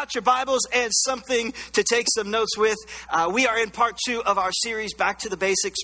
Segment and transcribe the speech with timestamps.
[0.00, 2.78] out your Bibles and something to take some notes with.
[3.10, 5.78] Uh, we are in part two of our series, Back to the Basics.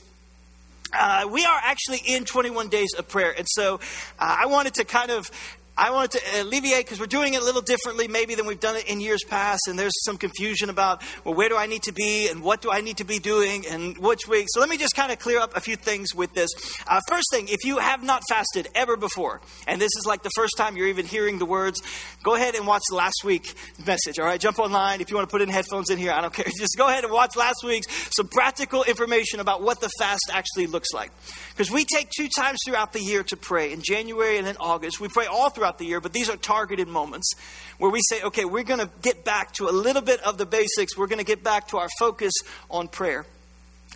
[0.91, 3.35] Uh, we are actually in 21 days of prayer.
[3.37, 3.79] And so uh,
[4.19, 5.31] I wanted to kind of
[5.79, 8.77] I wanted to alleviate because we're doing it a little differently maybe than we've done
[8.77, 11.93] it in years past, and there's some confusion about well, where do I need to
[11.93, 14.47] be and what do I need to be doing and which week.
[14.51, 16.49] So let me just kind of clear up a few things with this.
[16.87, 20.31] Uh, first thing, if you have not fasted ever before, and this is like the
[20.35, 21.81] first time you're even hearing the words,
[22.23, 23.55] go ahead and watch last week's
[23.87, 24.19] message.
[24.19, 26.13] All right, jump online if you want to put in headphones in here.
[26.13, 26.47] I don't care.
[26.59, 30.69] Just go ahead and watch last week's some practical information about what the fast actually
[30.69, 31.11] looks like.
[31.51, 35.01] Because we take two times throughout the year to pray in January and in August.
[35.01, 37.33] We pray all throughout throughout the year, but these are targeted moments
[37.79, 40.47] where we say, okay, we're going to get back to a little bit of the
[40.47, 40.97] basics.
[40.97, 42.33] We're going to get back to our focus
[42.71, 43.27] on prayer.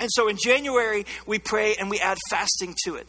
[0.00, 3.08] And so in January, we pray and we add fasting to it.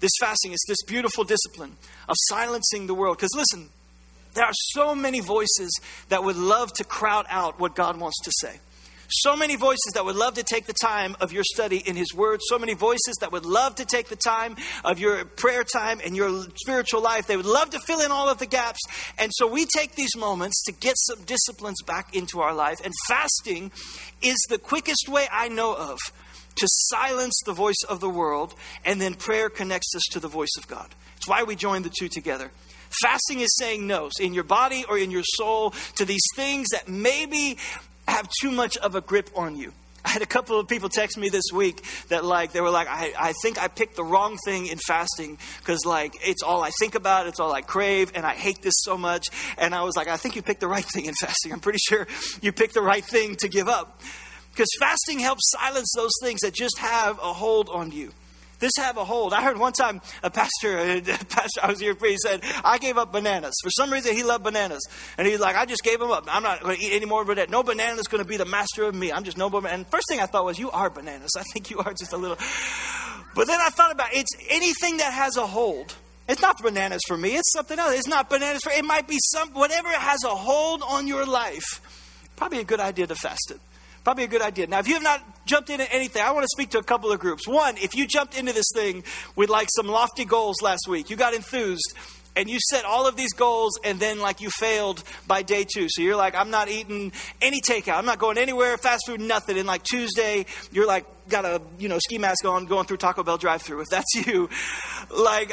[0.00, 1.76] This fasting is this beautiful discipline
[2.08, 3.16] of silencing the world.
[3.16, 3.70] Because listen,
[4.34, 5.70] there are so many voices
[6.08, 8.58] that would love to crowd out what God wants to say.
[9.14, 12.14] So many voices that would love to take the time of your study in His
[12.14, 12.40] Word.
[12.42, 16.16] So many voices that would love to take the time of your prayer time and
[16.16, 17.26] your spiritual life.
[17.26, 18.80] They would love to fill in all of the gaps.
[19.18, 22.78] And so we take these moments to get some disciplines back into our life.
[22.82, 23.70] And fasting
[24.22, 25.98] is the quickest way I know of
[26.54, 28.54] to silence the voice of the world.
[28.82, 30.88] And then prayer connects us to the voice of God.
[31.16, 32.50] It's why we join the two together.
[33.00, 36.88] Fasting is saying no in your body or in your soul to these things that
[36.88, 37.56] maybe
[38.08, 39.72] have too much of a grip on you.
[40.04, 42.88] I had a couple of people text me this week that like they were like
[42.88, 46.70] I, I think I picked the wrong thing in fasting because like it's all I
[46.80, 49.28] think about it's all I crave and I hate this so much.
[49.58, 51.52] And I was like I think you picked the right thing in fasting.
[51.52, 52.08] I'm pretty sure
[52.40, 54.00] you picked the right thing to give up.
[54.50, 58.12] Because fasting helps silence those things that just have a hold on you
[58.62, 59.34] this have a hold.
[59.34, 62.78] I heard one time a pastor, a pastor I was here for, he said, I
[62.78, 63.52] gave up bananas.
[63.62, 64.80] For some reason, he loved bananas.
[65.18, 66.24] And he's like, I just gave them up.
[66.28, 67.50] I'm not going to eat any more bananas.
[67.50, 69.12] No banana is going to be the master of me.
[69.12, 69.74] I'm just no banana.
[69.74, 71.30] And first thing I thought was, you are bananas.
[71.36, 72.38] I think you are just a little.
[73.34, 75.94] But then I thought about it's anything that has a hold.
[76.28, 77.34] It's not bananas for me.
[77.34, 77.94] It's something else.
[77.94, 78.70] It's not bananas for.
[78.70, 81.80] It might be some whatever has a hold on your life.
[82.36, 83.60] Probably a good idea to fast it.
[84.04, 84.68] Probably a good idea.
[84.68, 87.12] Now, if you have not jumped into anything, I want to speak to a couple
[87.12, 87.46] of groups.
[87.46, 89.04] One, if you jumped into this thing
[89.36, 91.94] with like some lofty goals last week, you got enthused,
[92.36, 95.86] and you set all of these goals and then like you failed by day two.
[95.90, 97.98] So you're like i'm not eating any takeout.
[97.98, 99.58] I'm not going anywhere fast food nothing.
[99.58, 103.22] And like tuesday you're like got a you know ski mask on going through taco
[103.22, 104.48] bell drive through if that's you
[105.16, 105.52] like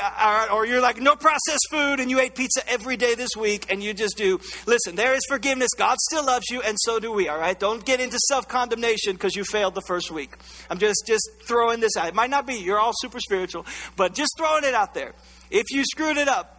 [0.51, 3.83] or you're like no processed food and you ate pizza every day this week and
[3.83, 5.69] you just do listen there is forgiveness.
[5.77, 7.59] God still loves you and so do we all right?
[7.59, 10.35] Don't get into self-condemnation because you failed the first week.
[10.69, 12.07] I'm just just throwing this out.
[12.07, 12.55] It might not be.
[12.55, 15.13] You're all super spiritual but just throwing it out there.
[15.51, 16.58] If you screwed it up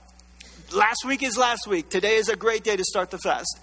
[0.72, 1.88] last week is last week.
[1.88, 3.60] Today is a great day to start the fast.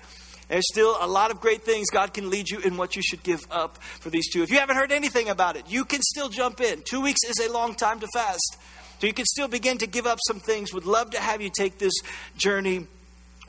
[0.47, 3.22] There's still a lot of great things God can lead you in what you should
[3.23, 4.44] give up for these two.
[4.44, 6.81] If you haven't heard anything about it, you can still jump in.
[6.84, 8.57] Two weeks is a long time to fast.
[9.00, 10.73] So you can still begin to give up some things.
[10.73, 11.94] Would love to have you take this
[12.38, 12.88] journey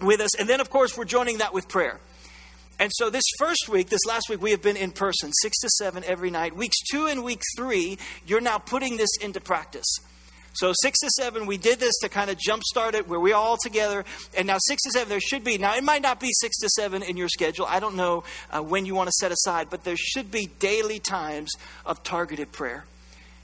[0.00, 0.38] with us.
[0.38, 2.00] And then, of course, we're joining that with prayer.
[2.80, 5.68] And so, this first week, this last week, we have been in person, six to
[5.68, 6.54] seven every night.
[6.54, 9.86] Weeks two and week three, you're now putting this into practice.
[10.58, 13.56] So six to seven, we did this to kind of jumpstart it where we're all
[13.62, 14.04] together.
[14.36, 16.68] And now six to seven, there should be, now it might not be six to
[16.70, 17.64] seven in your schedule.
[17.68, 20.98] I don't know uh, when you want to set aside, but there should be daily
[20.98, 21.52] times
[21.86, 22.84] of targeted prayer.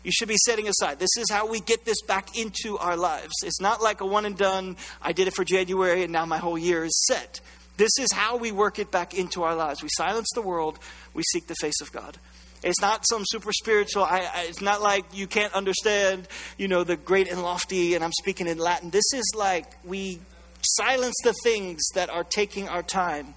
[0.03, 0.99] You should be setting aside.
[0.99, 3.33] This is how we get this back into our lives.
[3.45, 6.39] It's not like a one and done, I did it for January and now my
[6.39, 7.41] whole year is set.
[7.77, 9.85] This is how we work it back into our lives.
[9.85, 10.81] We silence the world,
[11.15, 12.19] we seek the face of God.
[12.65, 14.05] It's not some super spiritual.
[14.05, 16.27] I, I, it's not like you can't understand,
[16.57, 18.89] you know, the great and lofty, and I'm speaking in Latin.
[18.89, 20.19] This is like we
[20.63, 23.35] silence the things that are taking our time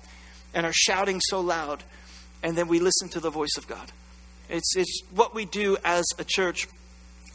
[0.53, 1.83] and are shouting so loud,
[2.41, 3.91] and then we listen to the voice of God.
[4.49, 6.67] It's, it's what we do as a church.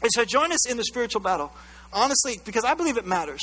[0.01, 1.53] And so join us in the spiritual battle,
[1.93, 3.41] honestly, because I believe it matters.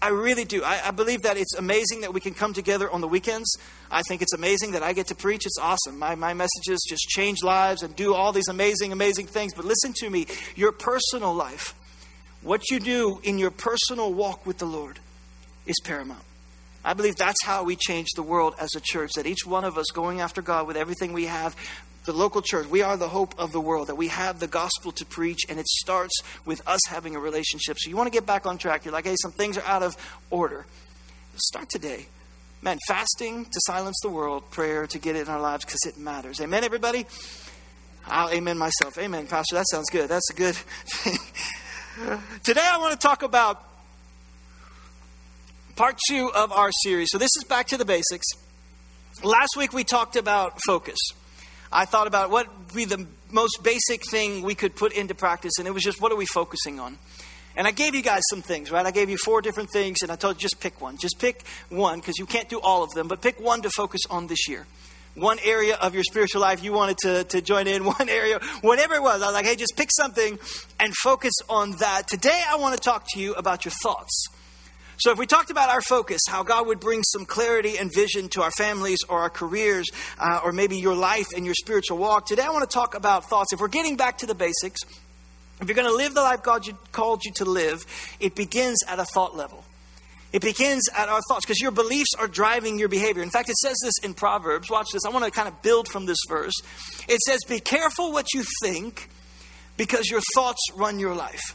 [0.00, 0.62] I really do.
[0.62, 3.56] I, I, believe that it's amazing that we can come together on the weekends.
[3.90, 5.44] I think it's amazing that I get to preach.
[5.44, 5.98] It's awesome.
[5.98, 9.54] My, my messages just change lives and do all these amazing, amazing things.
[9.54, 11.74] But listen to me your personal life,
[12.42, 15.00] what you do in your personal walk with the Lord,
[15.66, 16.22] is paramount.
[16.84, 19.76] I believe that's how we change the world as a church, that each one of
[19.76, 21.56] us going after God with everything we have,
[22.04, 24.92] the local church, we are the hope of the world, that we have the gospel
[24.92, 27.76] to preach, and it starts with us having a relationship.
[27.78, 28.84] So you want to get back on track.
[28.84, 29.96] You're like, hey, some things are out of
[30.30, 30.66] order.
[31.36, 32.06] Start today.
[32.62, 35.96] Man, fasting to silence the world, prayer to get it in our lives because it
[35.96, 36.40] matters.
[36.40, 37.06] Amen, everybody?
[38.06, 38.98] I'll amen myself.
[38.98, 39.54] Amen, Pastor.
[39.56, 40.08] That sounds good.
[40.08, 41.18] That's a good thing.
[42.42, 43.62] Today I want to talk about
[45.76, 47.08] part two of our series.
[47.10, 48.26] So this is back to the basics.
[49.22, 50.98] last week we talked about focus.
[51.72, 55.52] I thought about what would be the most basic thing we could put into practice,
[55.58, 56.98] and it was just what are we focusing on?
[57.56, 58.86] And I gave you guys some things, right?
[58.86, 60.96] I gave you four different things, and I told you just pick one.
[60.96, 64.02] Just pick one, because you can't do all of them, but pick one to focus
[64.08, 64.66] on this year.
[65.14, 68.94] One area of your spiritual life you wanted to, to join in, one area, whatever
[68.94, 69.22] it was.
[69.22, 70.38] I was like, hey, just pick something
[70.78, 72.06] and focus on that.
[72.06, 74.28] Today, I want to talk to you about your thoughts.
[75.00, 78.28] So, if we talked about our focus, how God would bring some clarity and vision
[78.30, 82.26] to our families or our careers, uh, or maybe your life and your spiritual walk,
[82.26, 83.52] today I want to talk about thoughts.
[83.52, 84.80] If we're getting back to the basics,
[85.60, 87.84] if you're going to live the life God called you to live,
[88.18, 89.64] it begins at a thought level.
[90.32, 93.22] It begins at our thoughts because your beliefs are driving your behavior.
[93.22, 94.68] In fact, it says this in Proverbs.
[94.68, 95.02] Watch this.
[95.06, 96.52] I want to kind of build from this verse.
[97.08, 99.08] It says, Be careful what you think
[99.76, 101.54] because your thoughts run your life.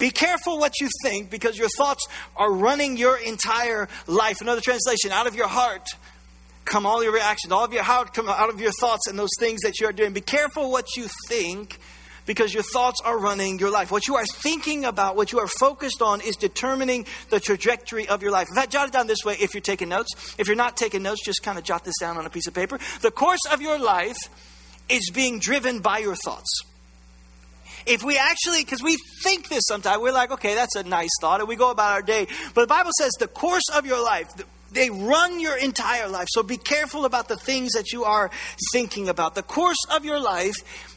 [0.00, 4.40] Be careful what you think because your thoughts are running your entire life.
[4.40, 5.86] Another translation, out of your heart
[6.64, 9.30] come all your reactions, all of your heart come out of your thoughts and those
[9.38, 10.12] things that you are doing.
[10.12, 11.78] Be careful what you think
[12.24, 13.90] because your thoughts are running your life.
[13.90, 18.22] What you are thinking about, what you are focused on, is determining the trajectory of
[18.22, 18.48] your life.
[18.48, 20.34] In fact, jot it down this way if you're taking notes.
[20.38, 22.54] If you're not taking notes, just kind of jot this down on a piece of
[22.54, 22.78] paper.
[23.02, 24.16] The course of your life
[24.88, 26.69] is being driven by your thoughts
[27.86, 31.40] if we actually, because we think this sometimes, we're like, okay, that's a nice thought,
[31.40, 32.26] and we go about our day.
[32.54, 34.28] But the Bible says the course of your life,
[34.72, 36.28] they run your entire life.
[36.30, 38.30] So be careful about the things that you are
[38.72, 39.34] thinking about.
[39.34, 40.56] The course of your life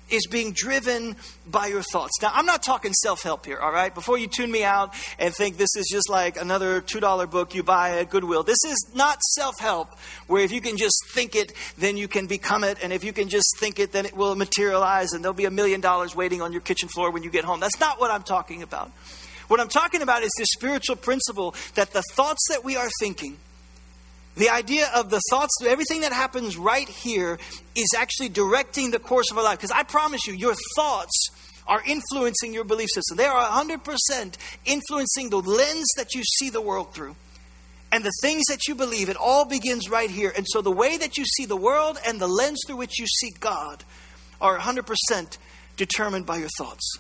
[0.10, 1.16] is being driven
[1.48, 2.22] by your thoughts.
[2.22, 3.94] Now, I'm not talking self help here, all right?
[3.94, 7.64] Before you tune me out and think this is just like another $2 book you
[7.64, 9.98] buy at Goodwill, this is not self help
[10.28, 12.78] where if you can just think it, then you can become it.
[12.84, 15.52] And if you can just think it, then it will materialize and there'll be a
[15.52, 17.60] million dollars waiting on your kitchen floor when you get home.
[17.60, 18.92] That's not what I'm talking about.
[19.48, 23.38] What I'm talking about is this spiritual principle that the thoughts that we are thinking,
[24.36, 27.38] the idea of the thoughts, everything that happens right here
[27.76, 29.60] is actually directing the course of our life.
[29.60, 31.30] Because I promise you, your thoughts
[31.68, 33.18] are influencing your belief system.
[33.18, 34.36] They are 100%
[34.66, 37.16] influencing the lens that you see the world through.
[37.92, 40.34] And the things that you believe, it all begins right here.
[40.36, 43.06] And so the way that you see the world and the lens through which you
[43.06, 43.84] see God
[44.42, 45.38] are 100%
[45.78, 46.98] determined by your thoughts.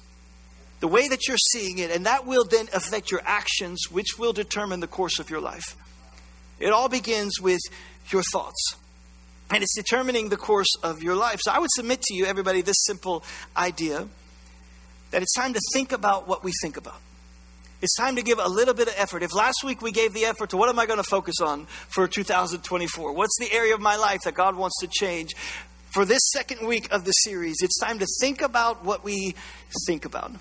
[0.81, 4.33] The way that you're seeing it, and that will then affect your actions, which will
[4.33, 5.75] determine the course of your life.
[6.63, 7.59] It all begins with
[8.09, 8.75] your thoughts.
[9.51, 11.41] And it's determining the course of your life.
[11.43, 13.23] So I would submit to you, everybody, this simple
[13.55, 14.07] idea
[15.11, 16.99] that it's time to think about what we think about.
[17.81, 19.23] It's time to give a little bit of effort.
[19.23, 21.65] If last week we gave the effort to what am I going to focus on
[21.89, 23.11] for 2024?
[23.11, 25.33] What's the area of my life that God wants to change?
[25.91, 29.35] For this second week of the series, it's time to think about what we
[29.85, 30.31] think about.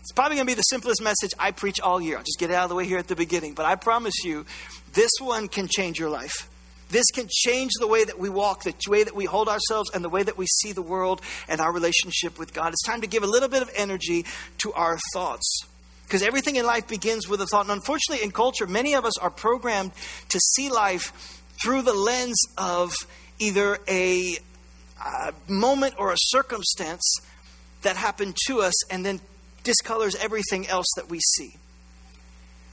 [0.00, 2.16] It's probably going to be the simplest message I preach all year.
[2.16, 3.54] I'll just get it out of the way here at the beginning.
[3.54, 4.46] But I promise you,
[4.94, 6.48] this one can change your life.
[6.88, 10.02] This can change the way that we walk, the way that we hold ourselves, and
[10.02, 12.72] the way that we see the world and our relationship with God.
[12.72, 14.24] It's time to give a little bit of energy
[14.58, 15.66] to our thoughts.
[16.04, 17.66] Because everything in life begins with a thought.
[17.66, 19.92] And unfortunately, in culture, many of us are programmed
[20.30, 22.94] to see life through the lens of
[23.38, 24.38] either a
[25.04, 27.20] uh, moment or a circumstance
[27.82, 29.20] that happened to us and then
[29.62, 31.56] discolors everything else that we see.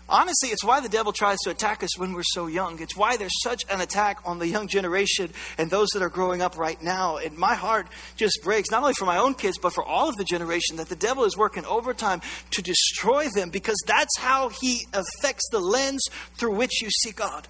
[0.09, 2.81] Honestly, it's why the devil tries to attack us when we're so young.
[2.81, 6.41] It's why there's such an attack on the young generation and those that are growing
[6.41, 7.17] up right now.
[7.17, 10.15] And my heart just breaks, not only for my own kids, but for all of
[10.15, 12.21] the generation, that the devil is working overtime
[12.51, 16.01] to destroy them because that's how he affects the lens
[16.37, 17.49] through which you see God.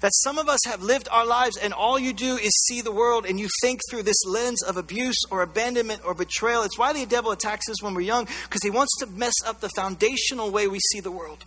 [0.00, 2.92] That some of us have lived our lives and all you do is see the
[2.92, 6.62] world and you think through this lens of abuse or abandonment or betrayal.
[6.62, 9.60] It's why the devil attacks us when we're young because he wants to mess up
[9.60, 11.44] the foundational way we see the world.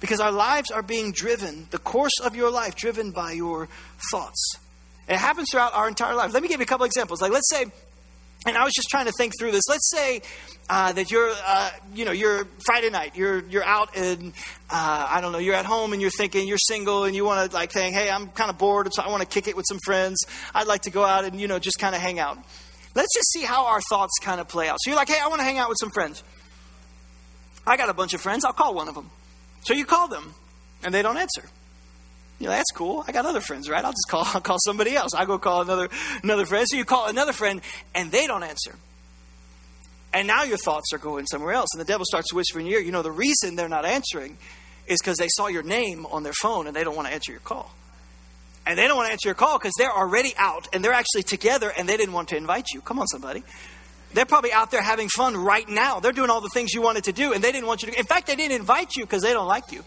[0.00, 3.68] Because our lives are being driven, the course of your life, driven by your
[4.10, 4.54] thoughts.
[5.06, 6.32] And it happens throughout our entire life.
[6.32, 7.20] Let me give you a couple examples.
[7.20, 7.66] Like, let's say
[8.46, 9.62] and I was just trying to think through this.
[9.68, 10.22] Let's say
[10.68, 13.16] uh, that you're, uh, you know, you're Friday night.
[13.16, 14.32] You're you're out and
[14.70, 15.38] uh, I don't know.
[15.38, 18.10] You're at home and you're thinking you're single and you want to like think, hey,
[18.10, 20.18] I'm kind of bored, so I want to kick it with some friends.
[20.54, 22.38] I'd like to go out and you know just kind of hang out.
[22.94, 24.78] Let's just see how our thoughts kind of play out.
[24.80, 26.24] So you're like, hey, I want to hang out with some friends.
[27.66, 28.44] I got a bunch of friends.
[28.44, 29.10] I'll call one of them.
[29.62, 30.34] So you call them,
[30.82, 31.44] and they don't answer.
[32.40, 33.04] You know, that's cool.
[33.06, 33.84] I got other friends, right?
[33.84, 35.14] I'll just call I'll call somebody else.
[35.14, 35.88] I go call another
[36.24, 36.66] another friend.
[36.68, 37.60] So you call another friend
[37.94, 38.74] and they don't answer.
[40.12, 41.68] And now your thoughts are going somewhere else.
[41.72, 44.38] And the devil starts whispering in your ear, you know, the reason they're not answering
[44.86, 47.30] is because they saw your name on their phone and they don't want to answer
[47.30, 47.72] your call.
[48.66, 51.22] And they don't want to answer your call because they're already out and they're actually
[51.22, 52.80] together and they didn't want to invite you.
[52.80, 53.44] Come on, somebody.
[54.12, 56.00] They're probably out there having fun right now.
[56.00, 57.98] They're doing all the things you wanted to do and they didn't want you to.
[57.98, 59.84] In fact, they didn't invite you because they don't like you.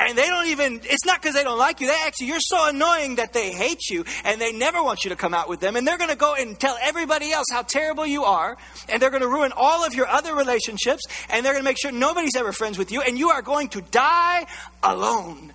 [0.00, 1.86] And they don't even, it's not because they don't like you.
[1.86, 5.16] They actually, you're so annoying that they hate you and they never want you to
[5.16, 5.76] come out with them.
[5.76, 8.56] And they're going to go and tell everybody else how terrible you are.
[8.88, 11.02] And they're going to ruin all of your other relationships.
[11.28, 13.02] And they're going to make sure nobody's ever friends with you.
[13.02, 14.46] And you are going to die
[14.82, 15.52] alone.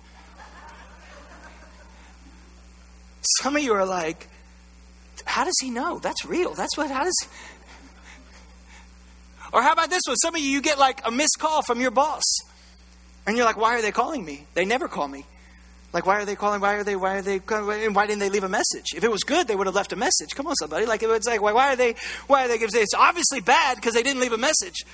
[3.42, 4.28] Some of you are like,
[5.24, 5.98] how does he know?
[5.98, 6.54] That's real.
[6.54, 7.28] That's what, how does.
[9.52, 10.16] Or how about this one?
[10.16, 12.22] Some of you, you get like a missed call from your boss.
[13.26, 14.46] And you're like, why are they calling me?
[14.54, 15.26] They never call me.
[15.92, 16.60] Like, why are they calling?
[16.60, 16.94] Why are they?
[16.94, 17.40] Why are they?
[17.48, 18.94] And why didn't they leave a message?
[18.94, 20.30] If it was good, they would have left a message.
[20.34, 20.84] Come on, somebody.
[20.84, 21.94] Like, it's like, why, why are they?
[22.26, 22.56] Why are they?
[22.56, 24.84] It's obviously bad because they didn't leave a message.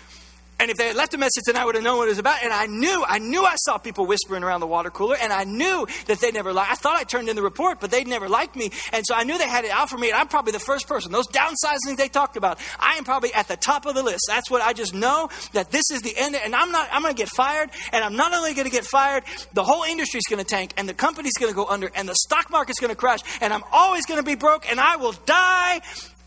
[0.63, 2.21] And if they had left a message, then I would have known what it was
[2.21, 2.41] about.
[2.41, 5.43] And I knew, I knew I saw people whispering around the water cooler, and I
[5.43, 6.71] knew that they never liked.
[6.71, 9.25] I thought I turned in the report, but they'd never liked me, and so I
[9.25, 10.11] knew they had it out for me.
[10.11, 11.11] And I'm probably the first person.
[11.11, 14.21] Those downsizings they talked about, I am probably at the top of the list.
[14.29, 16.37] That's what I just know that this is the end.
[16.37, 16.89] And I'm not.
[16.93, 19.25] I'm going to get fired, and I'm not only going to get fired.
[19.55, 22.15] The whole industry's going to tank, and the company's going to go under, and the
[22.15, 25.15] stock market's going to crash, and I'm always going to be broke, and I will
[25.27, 25.81] die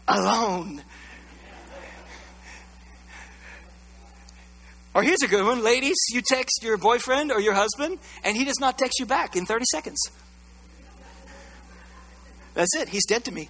[0.10, 0.82] alone.
[4.96, 5.98] Or here's a good one, ladies.
[6.14, 9.46] You text your boyfriend or your husband, and he does not text you back in
[9.46, 10.00] 30 seconds.
[12.54, 12.88] That's it.
[12.88, 13.50] He's dead to me.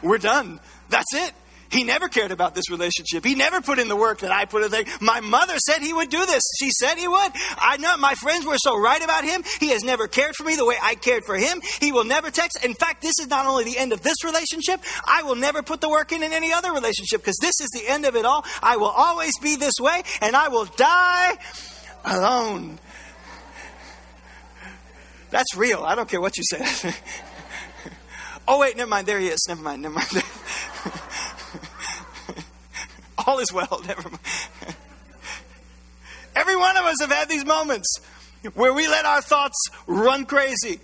[0.00, 0.60] We're done.
[0.90, 1.32] That's it.
[1.76, 3.22] He never cared about this relationship.
[3.22, 4.84] He never put in the work that I put in there.
[4.98, 6.42] My mother said he would do this.
[6.58, 7.32] She said he would.
[7.58, 9.42] I know my friends were so right about him.
[9.60, 11.60] He has never cared for me the way I cared for him.
[11.82, 12.64] He will never text.
[12.64, 15.82] In fact, this is not only the end of this relationship, I will never put
[15.82, 18.42] the work in in any other relationship because this is the end of it all.
[18.62, 21.36] I will always be this way and I will die
[22.06, 22.78] alone.
[25.28, 25.82] That's real.
[25.82, 26.94] I don't care what you say.
[28.48, 29.06] oh, wait, never mind.
[29.06, 29.44] There he is.
[29.46, 29.82] Never mind.
[29.82, 30.08] Never mind.
[33.26, 33.82] all is well.
[33.86, 34.20] Never mind.
[36.34, 37.98] Every one of us have had these moments
[38.54, 39.56] where we let our thoughts
[39.86, 40.80] run crazy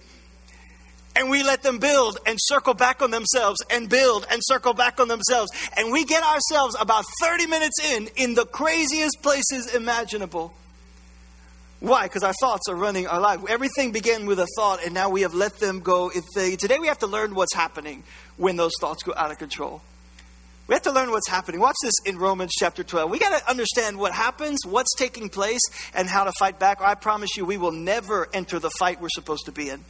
[1.14, 4.98] and we let them build and circle back on themselves and build and circle back
[4.98, 5.50] on themselves.
[5.76, 10.54] And we get ourselves about 30 minutes in, in the craziest places imaginable.
[11.80, 12.04] Why?
[12.04, 13.40] Because our thoughts are running our life.
[13.48, 16.10] Everything began with a thought, and now we have let them go.
[16.10, 18.04] Today we have to learn what's happening
[18.36, 19.82] when those thoughts go out of control.
[20.68, 21.60] We have to learn what's happening.
[21.60, 23.10] Watch this in Romans chapter 12.
[23.10, 25.60] We got to understand what happens, what's taking place,
[25.94, 26.80] and how to fight back.
[26.80, 29.84] I promise you, we will never enter the fight we're supposed to be in.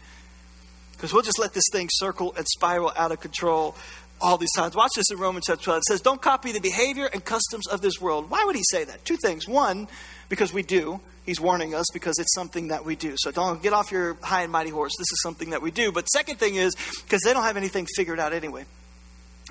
[0.92, 3.76] Because we'll just let this thing circle and spiral out of control
[4.20, 4.74] all these times.
[4.74, 5.78] Watch this in Romans chapter 12.
[5.78, 8.30] It says, Don't copy the behavior and customs of this world.
[8.30, 9.04] Why would he say that?
[9.04, 9.46] Two things.
[9.46, 9.88] One,
[10.28, 11.00] because we do.
[11.26, 13.14] He's warning us because it's something that we do.
[13.16, 14.92] So don't get off your high and mighty horse.
[14.98, 15.92] This is something that we do.
[15.92, 16.74] But second thing is
[17.04, 18.64] because they don't have anything figured out anyway.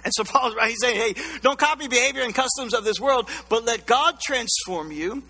[0.04, 3.30] And so Paul's right, he's saying, hey, don't copy behavior and customs of this world,
[3.50, 5.24] but let God transform you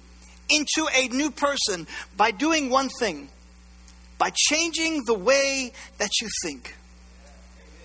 [0.50, 1.88] into a new person
[2.18, 3.30] by doing one thing
[4.22, 6.76] by changing the way that you think.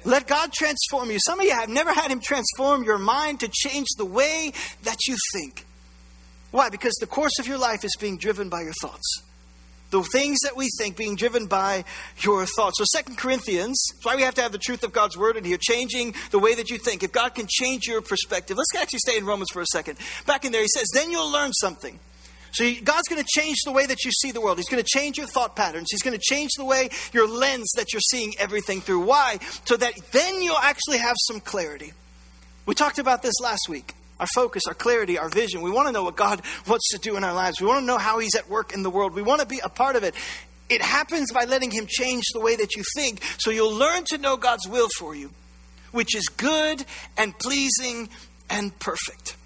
[0.04, 1.18] Let God transform you.
[1.18, 4.52] Some of you have never had Him transform your mind to change the way
[4.82, 5.64] that you think.
[6.50, 6.68] Why?
[6.68, 9.22] Because the course of your life is being driven by your thoughts
[9.90, 11.84] the things that we think being driven by
[12.18, 12.78] your thoughts.
[12.78, 15.44] So Second Corinthians, that's why we have to have the truth of God's word in
[15.44, 17.02] here, changing the way that you think.
[17.02, 19.98] If God can change your perspective, let's actually stay in Romans for a second.
[20.26, 21.98] Back in there, he says, then you'll learn something.
[22.52, 24.56] So God's going to change the way that you see the world.
[24.56, 25.88] He's going to change your thought patterns.
[25.90, 29.04] He's going to change the way your lens that you're seeing everything through.
[29.04, 29.38] Why?
[29.66, 31.92] So that then you'll actually have some clarity.
[32.64, 35.62] We talked about this last week our focus, our clarity, our vision.
[35.62, 37.60] We want to know what God wants to do in our lives.
[37.60, 39.14] We want to know how He's at work in the world.
[39.14, 40.14] We want to be a part of it.
[40.68, 44.18] It happens by letting Him change the way that you think, so you'll learn to
[44.18, 45.30] know God's will for you,
[45.92, 46.84] which is good
[47.16, 48.08] and pleasing
[48.50, 49.36] and perfect.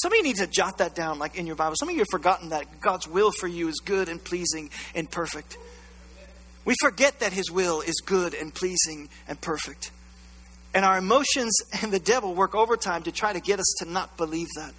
[0.00, 1.76] Some of you need to jot that down, like in your Bible.
[1.78, 5.10] Some of you have forgotten that God's will for you is good and pleasing and
[5.10, 5.56] perfect.
[6.64, 9.90] We forget that His will is good and pleasing and perfect.
[10.74, 14.16] And our emotions and the devil work overtime to try to get us to not
[14.16, 14.72] believe that.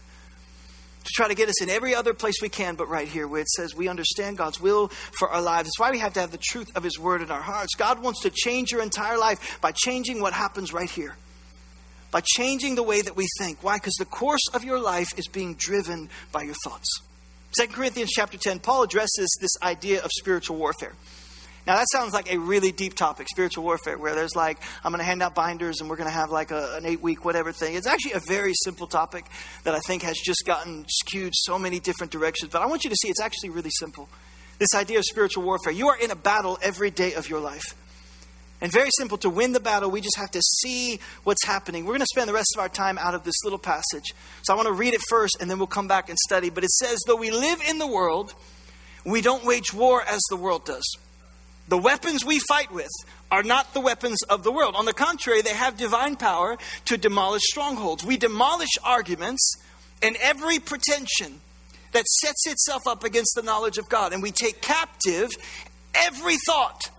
[1.03, 3.41] To try to get us in every other place we can, but right here where
[3.41, 5.67] it says we understand God's will for our lives.
[5.67, 7.75] It's why we have to have the truth of His Word in our hearts.
[7.75, 11.15] God wants to change your entire life by changing what happens right here,
[12.09, 13.61] by changing the way that we think.
[13.63, 13.75] Why?
[13.75, 17.01] Because the course of your life is being driven by your thoughts.
[17.59, 20.93] 2 Corinthians chapter 10, Paul addresses this idea of spiritual warfare.
[21.65, 24.99] Now, that sounds like a really deep topic, spiritual warfare, where there's like, I'm going
[24.99, 27.53] to hand out binders and we're going to have like a, an eight week whatever
[27.53, 27.75] thing.
[27.75, 29.25] It's actually a very simple topic
[29.63, 32.51] that I think has just gotten skewed so many different directions.
[32.51, 34.09] But I want you to see it's actually really simple.
[34.59, 35.71] This idea of spiritual warfare.
[35.71, 37.75] You are in a battle every day of your life.
[38.59, 41.85] And very simple to win the battle, we just have to see what's happening.
[41.85, 44.13] We're going to spend the rest of our time out of this little passage.
[44.43, 46.49] So I want to read it first and then we'll come back and study.
[46.49, 48.33] But it says, Though we live in the world,
[49.05, 50.83] we don't wage war as the world does.
[51.67, 52.91] The weapons we fight with
[53.31, 54.75] are not the weapons of the world.
[54.75, 58.03] On the contrary, they have divine power to demolish strongholds.
[58.03, 59.55] We demolish arguments
[60.01, 61.39] and every pretension
[61.93, 64.13] that sets itself up against the knowledge of God.
[64.13, 65.31] And we take captive
[65.95, 66.89] every thought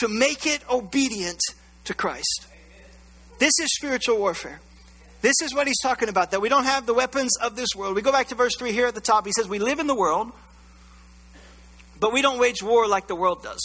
[0.00, 1.40] to make it obedient
[1.84, 2.46] to Christ.
[3.38, 4.60] This is spiritual warfare.
[5.20, 7.94] This is what he's talking about, that we don't have the weapons of this world.
[7.94, 9.26] We go back to verse 3 here at the top.
[9.26, 10.32] He says, We live in the world,
[12.00, 13.60] but we don't wage war like the world does.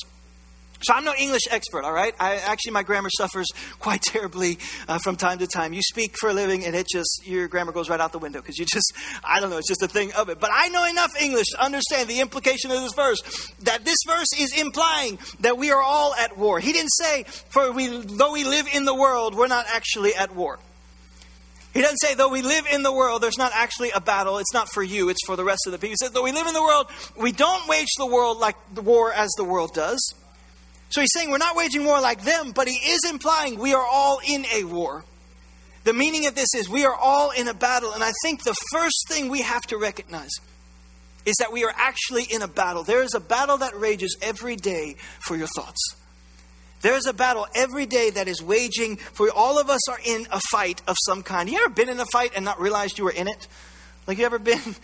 [0.81, 2.13] So I'm no English expert, all right?
[2.19, 3.47] I, actually, my grammar suffers
[3.79, 4.57] quite terribly
[4.87, 5.73] uh, from time to time.
[5.73, 8.41] You speak for a living, and it just your grammar goes right out the window
[8.41, 8.93] because you just
[9.23, 9.57] I don't know.
[9.57, 10.39] It's just a thing of it.
[10.39, 13.19] But I know enough English to understand the implication of this verse.
[13.63, 16.59] That this verse is implying that we are all at war.
[16.59, 20.35] He didn't say, "For we though we live in the world, we're not actually at
[20.35, 20.59] war."
[21.73, 24.39] He doesn't say, though we live in the world, there's not actually a battle.
[24.39, 25.91] It's not for you, it's for the rest of the people.
[25.91, 28.81] He says, though we live in the world, we don't wage the world like the
[28.81, 29.99] war as the world does.
[30.89, 33.85] So he's saying we're not waging war like them, but he is implying we are
[33.85, 35.03] all in a war.
[35.83, 37.93] The meaning of this is we are all in a battle.
[37.93, 40.31] And I think the first thing we have to recognize
[41.25, 42.83] is that we are actually in a battle.
[42.83, 45.95] There is a battle that rages every day for your thoughts.
[46.81, 50.27] There is a battle every day that is waging for all of us are in
[50.31, 51.49] a fight of some kind.
[51.49, 53.47] You ever been in a fight and not realized you were in it?
[54.05, 54.75] Like you ever been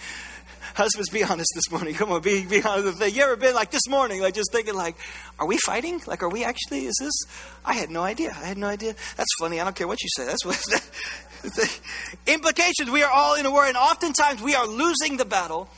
[0.76, 1.94] Husbands, be honest this morning.
[1.94, 3.00] Come on, be, be honest.
[3.16, 4.96] You ever been like this morning, like just thinking, like,
[5.38, 6.02] are we fighting?
[6.08, 6.86] Like, are we actually?
[6.86, 7.14] Is this?
[7.64, 8.32] I had no idea.
[8.32, 8.96] I had no idea.
[9.16, 9.60] That's funny.
[9.60, 10.26] I don't care what you say.
[10.26, 10.60] That's what.
[11.44, 11.80] the
[12.28, 12.90] implications.
[12.90, 15.70] We are all in a war, and oftentimes we are losing the battle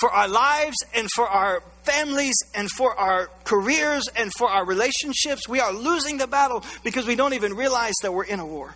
[0.00, 5.48] for our lives and for our families and for our careers and for our relationships.
[5.48, 8.74] We are losing the battle because we don't even realize that we're in a war.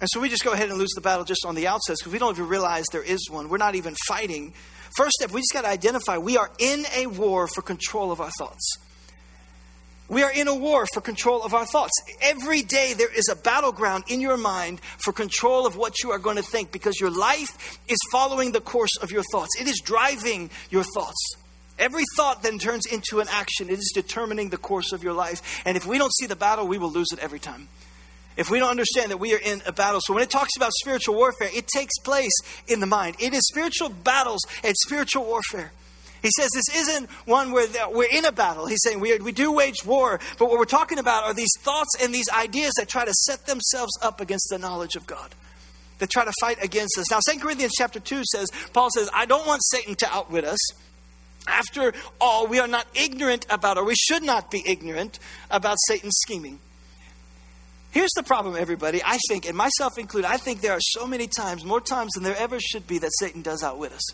[0.00, 2.12] And so we just go ahead and lose the battle just on the outset because
[2.12, 3.48] we don't even realize there is one.
[3.48, 4.52] We're not even fighting.
[4.96, 8.20] First step, we just got to identify we are in a war for control of
[8.20, 8.78] our thoughts.
[10.08, 11.92] We are in a war for control of our thoughts.
[12.20, 16.18] Every day there is a battleground in your mind for control of what you are
[16.18, 19.58] going to think because your life is following the course of your thoughts.
[19.60, 21.36] It is driving your thoughts.
[21.78, 23.68] Every thought then turns into an action.
[23.68, 25.60] It is determining the course of your life.
[25.64, 27.68] And if we don't see the battle, we will lose it every time
[28.36, 30.00] if we don't understand that we are in a battle.
[30.02, 32.32] So when it talks about spiritual warfare, it takes place
[32.68, 33.16] in the mind.
[33.18, 35.72] It is spiritual battles and spiritual warfare.
[36.22, 38.66] He says this isn't one where we're in a battle.
[38.66, 41.90] He's saying we, we do wage war, but what we're talking about are these thoughts
[42.02, 45.34] and these ideas that try to set themselves up against the knowledge of God.
[45.98, 47.10] That try to fight against us.
[47.10, 50.58] Now, 2 Corinthians chapter 2 says, Paul says, I don't want Satan to outwit us.
[51.46, 55.18] After all, we are not ignorant about, or we should not be ignorant
[55.50, 56.58] about Satan's scheming.
[57.96, 59.00] Here's the problem, everybody.
[59.02, 62.24] I think, and myself included, I think there are so many times, more times than
[62.24, 64.04] there ever should be, that Satan does outwit us.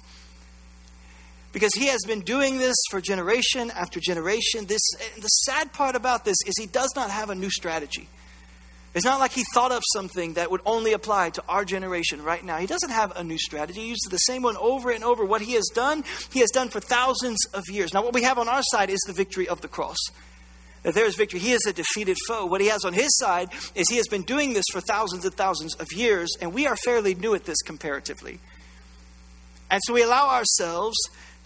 [1.50, 4.66] Because he has been doing this for generation after generation.
[4.66, 4.80] This,
[5.16, 8.08] the sad part about this is he does not have a new strategy.
[8.94, 12.44] It's not like he thought of something that would only apply to our generation right
[12.44, 12.58] now.
[12.58, 13.80] He doesn't have a new strategy.
[13.80, 15.24] He uses the same one over and over.
[15.24, 17.92] What he has done, he has done for thousands of years.
[17.92, 19.98] Now, what we have on our side is the victory of the cross
[20.82, 21.40] that there is victory.
[21.40, 22.46] He is a defeated foe.
[22.46, 25.34] What he has on his side is he has been doing this for thousands and
[25.34, 28.40] thousands of years, and we are fairly new at this comparatively.
[29.70, 30.96] And so we allow ourselves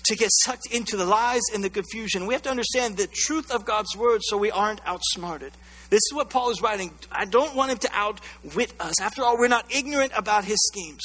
[0.07, 2.27] to get sucked into the lies and the confusion.
[2.27, 5.53] We have to understand the truth of God's word so we aren't outsmarted.
[5.91, 6.93] This is what Paul is writing.
[7.11, 9.01] I don't want him to outwit us.
[9.01, 11.03] After all, we're not ignorant about his schemes.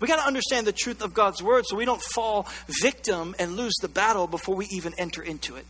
[0.00, 2.48] We got to understand the truth of God's word so we don't fall
[2.82, 5.66] victim and lose the battle before we even enter into it.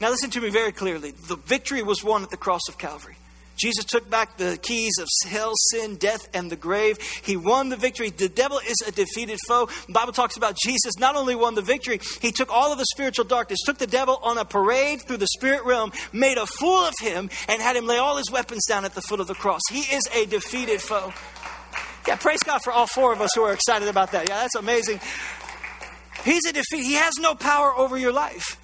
[0.00, 1.10] Now, listen to me very clearly.
[1.10, 3.16] The victory was won at the cross of Calvary.
[3.60, 6.98] Jesus took back the keys of hell, sin, death, and the grave.
[7.22, 8.08] He won the victory.
[8.08, 9.68] The devil is a defeated foe.
[9.86, 12.86] The Bible talks about Jesus not only won the victory, he took all of the
[12.86, 16.86] spiritual darkness, took the devil on a parade through the spirit realm, made a fool
[16.86, 19.34] of him, and had him lay all his weapons down at the foot of the
[19.34, 19.60] cross.
[19.70, 21.12] He is a defeated foe.
[22.08, 24.26] Yeah, praise God for all four of us who are excited about that.
[24.26, 25.00] Yeah, that's amazing.
[26.24, 26.84] He's a defeat.
[26.84, 28.59] He has no power over your life.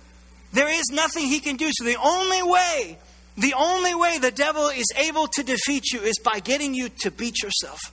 [0.56, 1.68] There is nothing he can do.
[1.70, 2.96] So the only way,
[3.36, 7.10] the only way the devil is able to defeat you is by getting you to
[7.10, 7.92] beat yourself.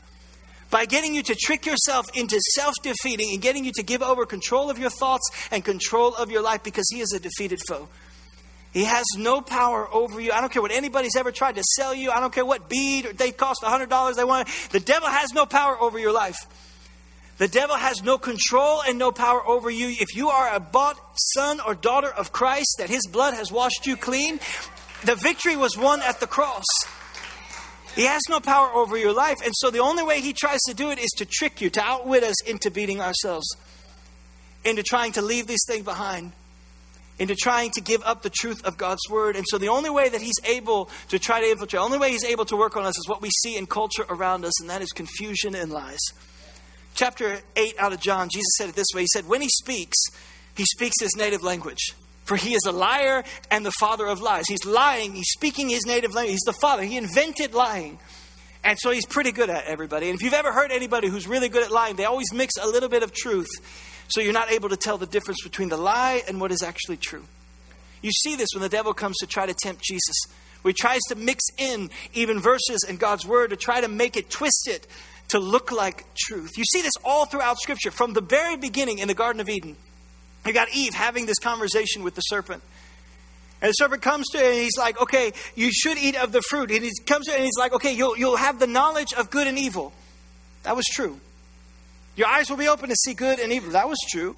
[0.70, 4.26] By getting you to trick yourself into self defeating and getting you to give over
[4.26, 7.90] control of your thoughts and control of your life because he is a defeated foe.
[8.72, 10.32] He has no power over you.
[10.32, 12.12] I don't care what anybody's ever tried to sell you.
[12.12, 14.48] I don't care what bead they cost $100 they want.
[14.72, 16.38] The devil has no power over your life.
[17.40, 19.88] The devil has no control and no power over you.
[19.90, 23.88] If you are a bought son or daughter of Christ, that his blood has washed
[23.88, 24.40] you clean,
[25.04, 26.64] The victory was won at the cross.
[27.96, 29.38] He has no power over your life.
[29.44, 31.84] And so the only way he tries to do it is to trick you, to
[31.84, 33.46] outwit us into beating ourselves,
[34.64, 36.32] into trying to leave these things behind,
[37.20, 39.36] into trying to give up the truth of God's word.
[39.36, 42.12] And so the only way that he's able to try to infiltrate, the only way
[42.12, 44.70] he's able to work on us is what we see in culture around us, and
[44.70, 46.00] that is confusion and lies.
[46.94, 49.98] Chapter 8 out of John, Jesus said it this way He said, When he speaks,
[50.56, 51.94] he speaks his native language.
[52.26, 54.46] For he is a liar and the father of lies.
[54.48, 55.14] He's lying.
[55.14, 56.32] He's speaking his native language.
[56.32, 56.84] He's the father.
[56.84, 58.00] He invented lying.
[58.64, 60.10] And so he's pretty good at everybody.
[60.10, 62.68] And if you've ever heard anybody who's really good at lying, they always mix a
[62.68, 63.50] little bit of truth.
[64.08, 66.98] So you're not able to tell the difference between the lie and what is actually
[66.98, 67.26] true.
[68.02, 70.16] You see this when the devil comes to try to tempt Jesus,
[70.64, 74.30] he tries to mix in even verses in God's word to try to make it
[74.30, 74.88] twist it
[75.30, 76.58] to look like truth.
[76.58, 79.76] You see this all throughout Scripture, from the very beginning in the Garden of Eden.
[80.46, 82.62] You got Eve having this conversation with the serpent.
[83.62, 86.42] And the serpent comes to her and he's like, okay, you should eat of the
[86.42, 86.70] fruit.
[86.70, 89.30] And he comes to her and he's like, okay, you'll, you'll have the knowledge of
[89.30, 89.94] good and evil.
[90.64, 91.20] That was true.
[92.16, 93.72] Your eyes will be open to see good and evil.
[93.72, 94.36] That was true.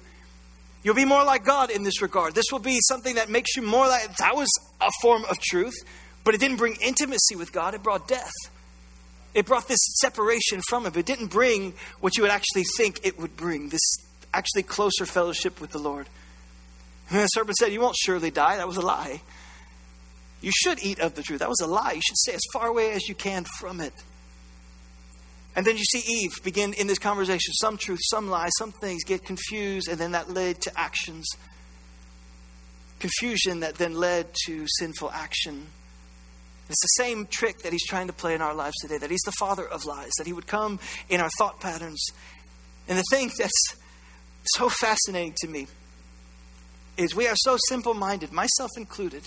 [0.84, 2.36] You'll be more like God in this regard.
[2.36, 4.16] This will be something that makes you more like.
[4.18, 4.48] That was
[4.80, 5.74] a form of truth,
[6.22, 8.30] but it didn't bring intimacy with God, it brought death.
[9.36, 10.94] It brought this separation from Him.
[10.96, 13.82] It didn't bring what you would actually think it would bring this
[14.32, 16.08] actually closer fellowship with the Lord.
[17.10, 18.56] And the serpent said, You won't surely die.
[18.56, 19.20] That was a lie.
[20.40, 21.40] You should eat of the truth.
[21.40, 21.92] That was a lie.
[21.92, 23.92] You should stay as far away as you can from it.
[25.54, 29.04] And then you see Eve begin in this conversation some truth, some lie, some things
[29.04, 31.26] get confused, and then that led to actions.
[33.00, 35.66] Confusion that then led to sinful action.
[36.68, 39.22] It's the same trick that he's trying to play in our lives today that he's
[39.24, 42.04] the father of lies, that he would come in our thought patterns.
[42.88, 43.74] And the thing that's
[44.56, 45.66] so fascinating to me
[46.96, 49.22] is we are so simple minded, myself included,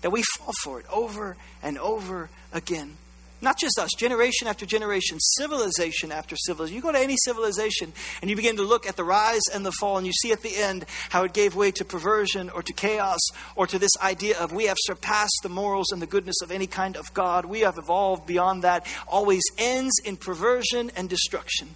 [0.00, 2.96] that we fall for it over and over again.
[3.44, 6.74] Not just us, generation after generation, civilization after civilization.
[6.76, 9.72] You go to any civilization and you begin to look at the rise and the
[9.72, 12.72] fall, and you see at the end how it gave way to perversion or to
[12.72, 13.20] chaos
[13.54, 16.66] or to this idea of we have surpassed the morals and the goodness of any
[16.66, 17.44] kind of God.
[17.44, 18.86] We have evolved beyond that.
[19.06, 21.74] Always ends in perversion and destruction.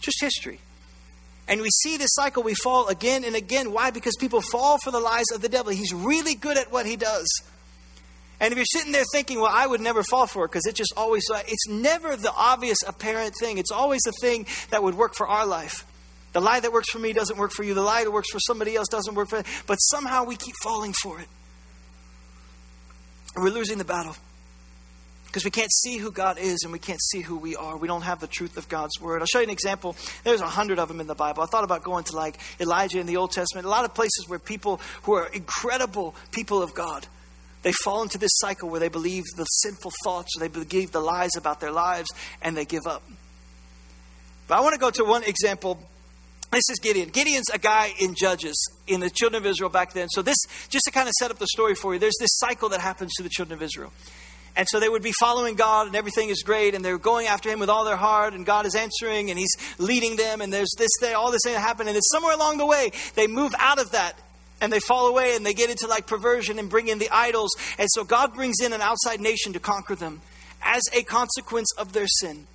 [0.00, 0.58] Just history.
[1.46, 3.72] And we see this cycle, we fall again and again.
[3.72, 3.92] Why?
[3.92, 5.72] Because people fall for the lies of the devil.
[5.72, 7.28] He's really good at what he does.
[8.42, 10.74] And if you're sitting there thinking, well, I would never fall for it because it
[10.74, 13.56] just always, uh, it's never the obvious, apparent thing.
[13.56, 15.86] It's always the thing that would work for our life.
[16.32, 17.72] The lie that works for me doesn't work for you.
[17.74, 19.44] The lie that works for somebody else doesn't work for.
[19.68, 21.28] But somehow we keep falling for it.
[23.36, 24.16] We're losing the battle
[25.26, 27.76] because we can't see who God is and we can't see who we are.
[27.76, 29.22] We don't have the truth of God's word.
[29.22, 29.94] I'll show you an example.
[30.24, 31.44] There's a hundred of them in the Bible.
[31.44, 34.24] I thought about going to like Elijah in the Old Testament, a lot of places
[34.26, 37.06] where people who are incredible people of God.
[37.62, 41.00] They fall into this cycle where they believe the sinful thoughts or they believe the
[41.00, 43.02] lies about their lives and they give up.
[44.48, 45.78] But I want to go to one example
[46.52, 47.08] this is Gideon.
[47.08, 48.54] Gideon's a guy in Judges
[48.86, 50.08] in the children of Israel back then.
[50.10, 50.36] So, this,
[50.68, 53.10] just to kind of set up the story for you, there's this cycle that happens
[53.14, 53.90] to the children of Israel.
[54.54, 57.48] And so they would be following God, and everything is great, and they're going after
[57.48, 60.74] Him with all their heart, and God is answering, and He's leading them, and there's
[60.76, 63.54] this thing, all this thing that happened, and then somewhere along the way, they move
[63.58, 64.18] out of that,
[64.62, 67.50] and they fall away, and they get into like perversion and bring in the idols,
[67.78, 70.22] and so God brings in an outside nation to conquer them
[70.62, 72.46] as a consequence of their sin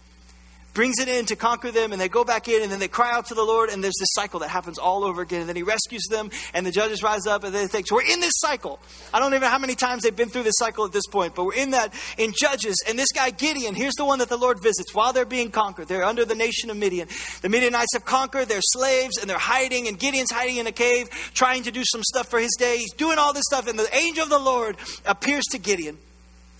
[0.77, 3.11] brings it in to conquer them, and they go back in, and then they cry
[3.11, 5.39] out to the Lord, and there's this cycle that happens all over again.
[5.39, 8.03] And then He rescues them, and the judges rise up, and they think, so we're
[8.03, 8.79] in this cycle.
[9.11, 11.33] I don't even know how many times they've been through this cycle at this point,
[11.33, 12.75] but we're in that in Judges.
[12.87, 15.87] And this guy, Gideon, here's the one that the Lord visits while they're being conquered.
[15.87, 17.07] They're under the nation of Midian.
[17.41, 21.09] The Midianites have conquered, they're slaves, and they're hiding, and Gideon's hiding in a cave,
[21.33, 22.77] trying to do some stuff for his day.
[22.77, 25.97] He's doing all this stuff, and the angel of the Lord appears to Gideon.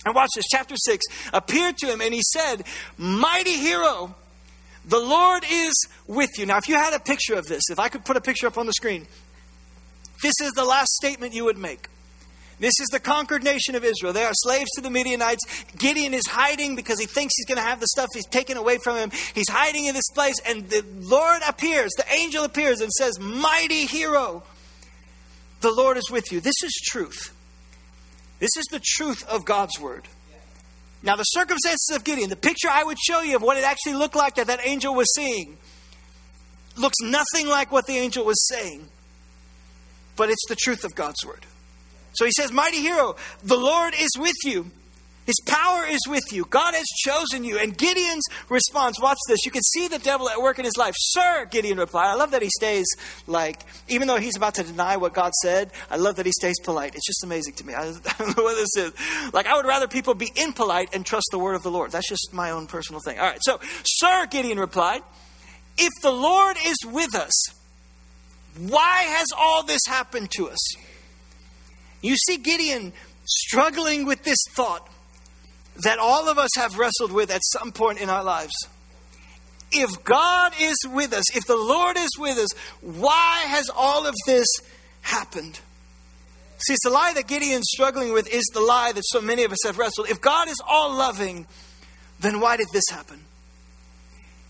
[0.08, 2.64] And watch this, chapter 6 appeared to him, and he said,
[2.98, 4.16] Mighty hero,
[4.86, 5.74] the Lord is
[6.08, 6.46] with you.
[6.46, 8.58] Now, if you had a picture of this, if I could put a picture up
[8.58, 9.06] on the screen,
[10.24, 11.90] this is the last statement you would make.
[12.60, 14.14] This is the conquered nation of Israel.
[14.14, 15.44] They are slaves to the Midianites.
[15.78, 18.78] Gideon is hiding because he thinks he's going to have the stuff he's taken away
[18.82, 19.12] from him.
[19.36, 23.86] He's hiding in this place, and the Lord appears, the angel appears and says, Mighty
[23.86, 24.42] hero,
[25.60, 26.40] the Lord is with you.
[26.40, 27.37] This is truth.
[28.40, 30.08] This is the truth of God's word.
[31.04, 33.94] Now, the circumstances of Gideon, the picture I would show you of what it actually
[33.94, 35.58] looked like that that angel was seeing,
[36.76, 38.88] looks nothing like what the angel was saying,
[40.16, 41.46] but it's the truth of God's word.
[42.14, 44.72] So he says, Mighty hero, the Lord is with you.
[45.28, 46.46] His power is with you.
[46.46, 47.60] God has chosen you.
[47.60, 49.46] And Gideon's response, watch this.
[49.46, 50.96] You can see the devil at work in his life.
[50.98, 52.08] Sir, Gideon replied.
[52.08, 52.88] I love that he stays
[53.28, 53.60] like,
[53.90, 56.96] even though he's about to deny what God said, I love that he stays polite.
[56.96, 57.74] It's just amazing to me.
[57.78, 57.84] I,
[58.18, 58.94] don't know what this is.
[59.34, 61.92] Like, I would rather people be impolite and trust the word of the Lord.
[61.92, 63.20] That's just my own personal thing.
[63.20, 63.40] All right.
[63.42, 65.02] So, Sir, Gideon replied,
[65.78, 67.34] if the Lord is with us,
[68.58, 70.76] why has all this happened to us?
[72.02, 72.94] You see Gideon
[73.26, 74.88] struggling with this thought
[75.84, 78.54] that all of us have wrestled with at some point in our lives.
[79.72, 82.50] If God is with us, if the Lord is with us,
[82.82, 84.48] why has all of this
[85.02, 85.60] happened?
[86.60, 89.52] See, it's the lie that Gideon's struggling with is the lie that so many of
[89.52, 90.10] us have wrestled.
[90.10, 91.46] If God is all loving,
[92.20, 93.24] then why did this happen?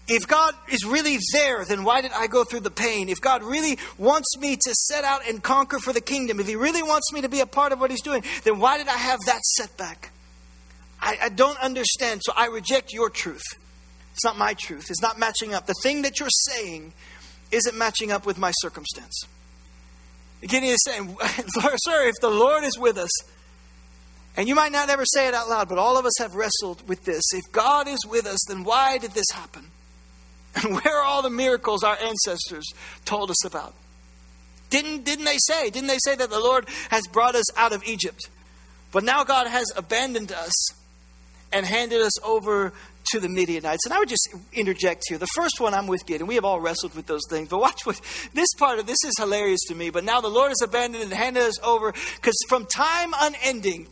[0.07, 3.09] If God is really there, then why did I go through the pain?
[3.09, 6.55] If God really wants me to set out and conquer for the kingdom, if He
[6.55, 8.95] really wants me to be a part of what He's doing, then why did I
[8.95, 10.11] have that setback?
[11.01, 13.43] I, I don't understand, so I reject your truth.
[14.13, 14.89] It's not my truth.
[14.89, 15.67] It's not matching up.
[15.67, 16.93] The thing that you're saying
[17.51, 19.23] isn't matching up with my circumstance.
[20.41, 21.15] Gideon is saying,
[21.77, 23.11] Sir, if the Lord is with us,
[24.35, 26.87] and you might not ever say it out loud, but all of us have wrestled
[26.87, 27.23] with this.
[27.33, 29.65] If God is with us, then why did this happen?
[30.63, 32.65] And where are all the miracles our ancestors
[33.05, 33.75] told us about?
[34.71, 35.69] Didn't, didn't they say?
[35.69, 38.29] Didn't they say that the Lord has brought us out of Egypt?
[38.91, 40.53] But now God has abandoned us
[41.51, 42.73] and handed us over
[43.11, 43.85] to the Midianites.
[43.85, 45.17] And I would just interject here.
[45.17, 46.27] The first one I'm with Gideon.
[46.27, 47.49] We have all wrestled with those things.
[47.49, 47.99] But watch what
[48.33, 49.89] this part of this is hilarious to me.
[49.89, 53.87] But now the Lord has abandoned and handed us over because from time unending,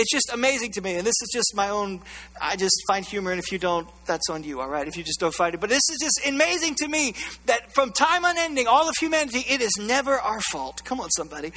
[0.00, 0.94] it's just amazing to me.
[0.94, 2.00] And this is just my own,
[2.40, 3.30] I just find humor.
[3.32, 4.88] And if you don't, that's on you, all right?
[4.88, 5.60] If you just don't find it.
[5.60, 7.14] But this is just amazing to me
[7.46, 10.82] that from time unending, all of humanity, it is never our fault.
[10.84, 11.52] Come on, somebody.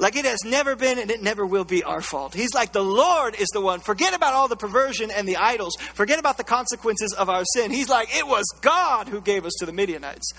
[0.00, 2.34] Like it has never been and it never will be our fault.
[2.34, 3.78] He's like, the Lord is the one.
[3.78, 5.76] Forget about all the perversion and the idols.
[5.94, 7.70] Forget about the consequences of our sin.
[7.70, 10.32] He's like, it was God who gave us to the Midianites.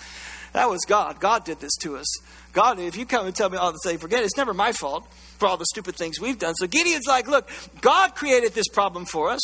[0.52, 1.20] That was God.
[1.20, 2.06] God did this to us.
[2.52, 4.26] God, if you come and tell me all the same, forget it.
[4.26, 5.06] It's never my fault
[5.38, 6.54] for all the stupid things we've done.
[6.54, 7.48] So Gideon's like, look,
[7.80, 9.40] God created this problem for us.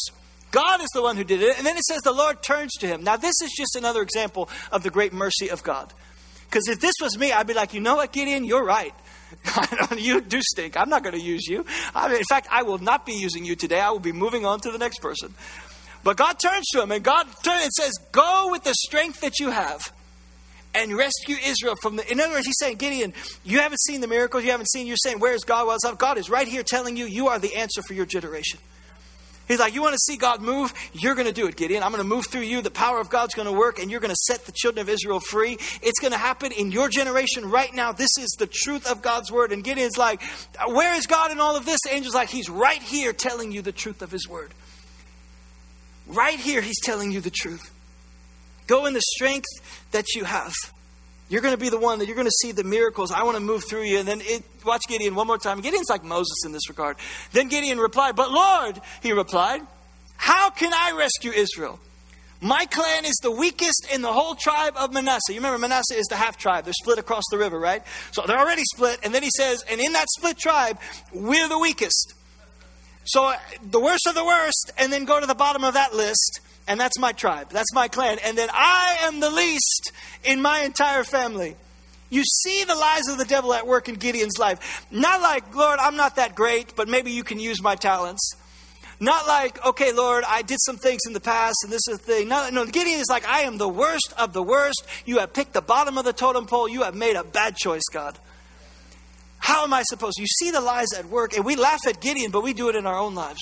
[0.50, 1.56] God is the one who did it.
[1.56, 3.02] And then it says the Lord turns to him.
[3.02, 5.92] Now, this is just another example of the great mercy of God.
[6.44, 8.94] Because if this was me, I'd be like, you know what, Gideon, you're right.
[9.96, 10.76] you do stink.
[10.76, 11.64] I'm not going to use you.
[11.94, 13.80] I mean, in fact, I will not be using you today.
[13.80, 15.34] I will be moving on to the next person.
[16.04, 19.40] But God turns to him and God turns and says, Go with the strength that
[19.40, 19.90] you have
[20.74, 22.10] and rescue Israel from the.
[22.10, 23.12] In other words, he's saying, Gideon,
[23.44, 25.66] you haven't seen the miracles, you haven't seen, you're saying, Where is God?
[25.66, 28.58] Well, God is right here telling you, you are the answer for your generation.
[29.48, 30.72] He's like, You want to see God move?
[30.92, 31.82] You're going to do it, Gideon.
[31.82, 32.62] I'm going to move through you.
[32.62, 34.88] The power of God's going to work, and you're going to set the children of
[34.88, 35.58] Israel free.
[35.82, 37.92] It's going to happen in your generation right now.
[37.92, 39.52] This is the truth of God's word.
[39.52, 40.22] And Gideon's like,
[40.68, 41.80] Where is God in all of this?
[41.84, 44.52] The angel's like, He's right here telling you the truth of His word.
[46.06, 47.70] Right here, He's telling you the truth.
[48.72, 49.50] Go in the strength
[49.90, 50.54] that you have.
[51.28, 53.12] You're going to be the one that you're going to see the miracles.
[53.12, 53.98] I want to move through you.
[53.98, 55.60] And then it, watch Gideon one more time.
[55.60, 56.96] Gideon's like Moses in this regard.
[57.32, 59.60] Then Gideon replied, But Lord, he replied,
[60.16, 61.80] How can I rescue Israel?
[62.40, 65.34] My clan is the weakest in the whole tribe of Manasseh.
[65.34, 66.64] You remember, Manasseh is the half tribe.
[66.64, 67.82] They're split across the river, right?
[68.12, 69.00] So they're already split.
[69.02, 70.78] And then he says, And in that split tribe,
[71.12, 72.14] we're the weakest.
[73.04, 73.34] So
[73.70, 76.78] the worst of the worst, and then go to the bottom of that list and
[76.78, 78.18] that's my tribe, that's my clan.
[78.24, 79.92] And then I am the least
[80.24, 81.56] in my entire family.
[82.10, 84.86] You see the lies of the devil at work in Gideon's life.
[84.90, 88.36] Not like, Lord, I'm not that great, but maybe you can use my talents.
[89.00, 92.04] Not like, okay, Lord, I did some things in the past and this is the
[92.04, 92.28] thing.
[92.28, 94.84] No, no, Gideon is like, I am the worst of the worst.
[95.04, 96.68] You have picked the bottom of the totem pole.
[96.68, 98.18] You have made a bad choice, God.
[99.38, 100.18] How am I supposed?
[100.20, 102.76] You see the lies at work, and we laugh at Gideon, but we do it
[102.76, 103.40] in our own lives.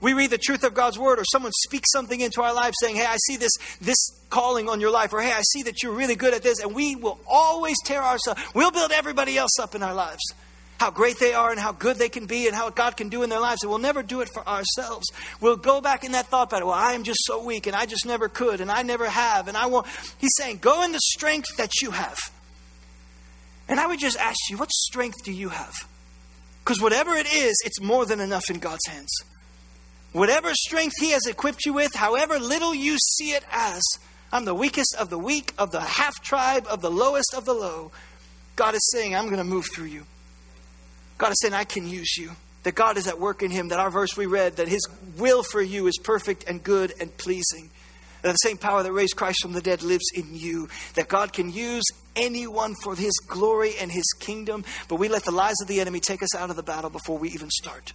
[0.00, 2.96] We read the truth of God's word, or someone speaks something into our life saying,
[2.96, 3.96] Hey, I see this, this
[4.30, 6.74] calling on your life, or Hey, I see that you're really good at this, and
[6.74, 8.40] we will always tear ourselves.
[8.54, 10.22] We'll build everybody else up in our lives.
[10.78, 13.24] How great they are and how good they can be and how God can do
[13.24, 13.62] in their lives.
[13.62, 15.08] And we'll never do it for ourselves.
[15.40, 16.68] We'll go back in that thought pattern.
[16.68, 19.48] Well, I am just so weak and I just never could and I never have
[19.48, 19.88] and I won't.
[20.18, 22.16] He's saying, go in the strength that you have.
[23.68, 25.74] And I would just ask you, what strength do you have?
[26.64, 29.12] Because whatever it is, it's more than enough in God's hands.
[30.12, 33.82] Whatever strength He has equipped you with, however little you see it as,
[34.32, 37.54] I'm the weakest of the weak, of the half tribe, of the lowest of the
[37.54, 37.92] low.
[38.56, 40.04] God is saying, I'm going to move through you.
[41.18, 42.32] God is saying, I can use you.
[42.64, 43.68] That God is at work in him.
[43.68, 47.16] That our verse we read, that his will for you is perfect and good and
[47.16, 47.70] pleasing.
[48.22, 50.68] That the same power that raised Christ from the dead lives in you.
[50.94, 51.84] That God can use
[52.16, 54.64] anyone for his glory and his kingdom.
[54.88, 57.18] But we let the lies of the enemy take us out of the battle before
[57.18, 57.92] we even start.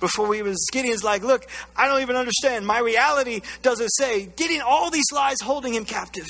[0.00, 2.66] Before we was Gideon's like, look, I don't even understand.
[2.66, 4.26] My reality doesn't say.
[4.36, 6.26] Gideon, all these lies holding him captive.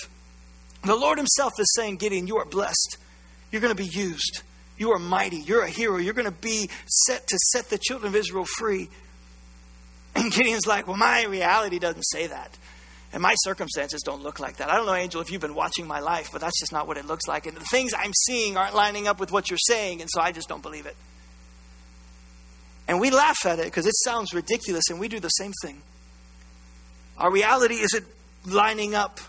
[0.82, 2.96] The Lord Himself is saying, Gideon, you are blessed.
[3.50, 4.42] You're going to be used.
[4.78, 5.38] You are mighty.
[5.38, 5.98] You're a hero.
[5.98, 8.88] You're going to be set to set the children of Israel free.
[10.14, 12.56] And Gideon's like, well, my reality doesn't say that.
[13.12, 14.70] And my circumstances don't look like that.
[14.70, 16.96] I don't know, Angel, if you've been watching my life, but that's just not what
[16.96, 17.46] it looks like.
[17.46, 20.32] And the things I'm seeing aren't lining up with what you're saying, and so I
[20.32, 20.96] just don't believe it.
[22.90, 25.80] And we laugh at it because it sounds ridiculous, and we do the same thing.
[27.16, 28.04] Our reality isn't
[28.44, 29.20] lining up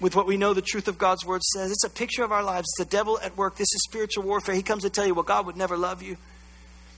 [0.00, 1.70] with what we know the truth of God's word says.
[1.70, 2.66] It's a picture of our lives.
[2.72, 3.54] It's the devil at work.
[3.56, 4.56] This is spiritual warfare.
[4.56, 6.16] He comes to tell you, well, God would never love you,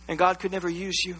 [0.08, 1.16] and God could never use you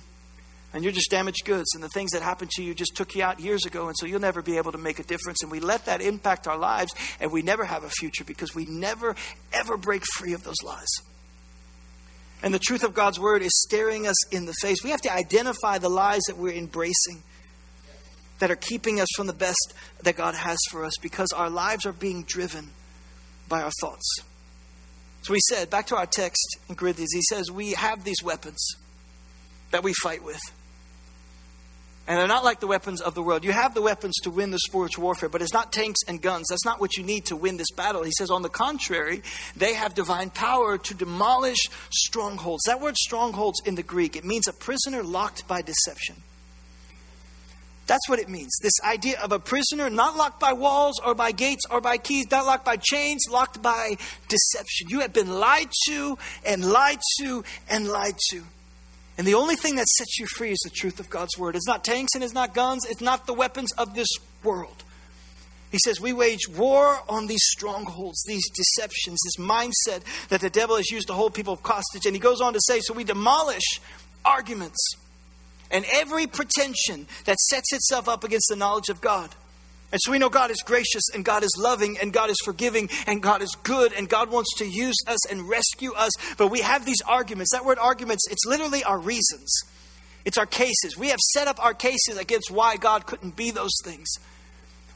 [0.72, 3.22] and you're just damaged goods, and the things that happened to you just took you
[3.22, 5.42] out years ago, and so you'll never be able to make a difference.
[5.42, 8.66] And we let that impact our lives, and we never have a future because we
[8.66, 9.16] never,
[9.54, 10.88] ever break free of those lies.
[12.42, 14.84] And the truth of God's word is staring us in the face.
[14.84, 17.22] We have to identify the lies that we're embracing
[18.38, 21.86] that are keeping us from the best that God has for us because our lives
[21.86, 22.70] are being driven
[23.48, 24.20] by our thoughts.
[25.22, 28.76] So he said, back to our text in Corinthians, he says, We have these weapons
[29.70, 30.40] that we fight with.
[32.08, 33.42] And they're not like the weapons of the world.
[33.42, 36.46] You have the weapons to win the spiritual warfare, but it's not tanks and guns.
[36.48, 38.04] That's not what you need to win this battle.
[38.04, 39.22] He says, on the contrary,
[39.56, 42.62] they have divine power to demolish strongholds.
[42.66, 46.16] That word strongholds in the Greek, it means a prisoner locked by deception.
[47.88, 48.56] That's what it means.
[48.62, 52.30] This idea of a prisoner not locked by walls or by gates or by keys,
[52.30, 53.96] not locked by chains, locked by
[54.28, 54.88] deception.
[54.90, 58.42] You have been lied to and lied to and lied to.
[59.18, 61.56] And the only thing that sets you free is the truth of God's word.
[61.56, 64.08] It's not tanks and it's not guns, it's not the weapons of this
[64.42, 64.84] world.
[65.72, 70.76] He says, We wage war on these strongholds, these deceptions, this mindset that the devil
[70.76, 72.06] has used to hold people hostage.
[72.06, 73.80] And he goes on to say, So we demolish
[74.24, 74.78] arguments
[75.70, 79.30] and every pretension that sets itself up against the knowledge of God.
[79.92, 82.90] And so we know God is gracious and God is loving and God is forgiving
[83.06, 86.10] and God is good and God wants to use us and rescue us.
[86.36, 87.52] But we have these arguments.
[87.52, 89.52] That word arguments, it's literally our reasons,
[90.24, 90.96] it's our cases.
[90.98, 94.08] We have set up our cases against why God couldn't be those things.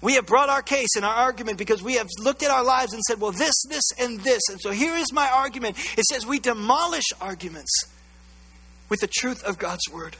[0.02, 2.94] We have brought our case and our argument because we have looked at our lives
[2.94, 4.40] and said, well, this, this, and this.
[4.50, 5.76] And so here is my argument.
[5.98, 7.70] It says we demolish arguments
[8.88, 10.16] with the truth of God's word.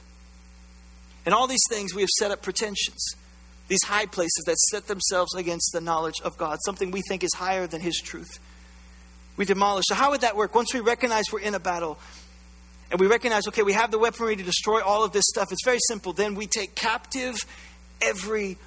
[1.25, 3.15] And all these things we have set up pretensions
[3.71, 7.29] these high places that set themselves against the knowledge of God, something we think is
[7.33, 8.37] higher than His truth.
[9.37, 9.85] We demolish.
[9.87, 10.53] So, how would that work?
[10.53, 11.97] Once we recognize we're in a battle
[12.91, 15.63] and we recognize, okay, we have the weaponry to destroy all of this stuff, it's
[15.63, 16.11] very simple.
[16.11, 17.37] Then we take captive
[18.01, 18.57] every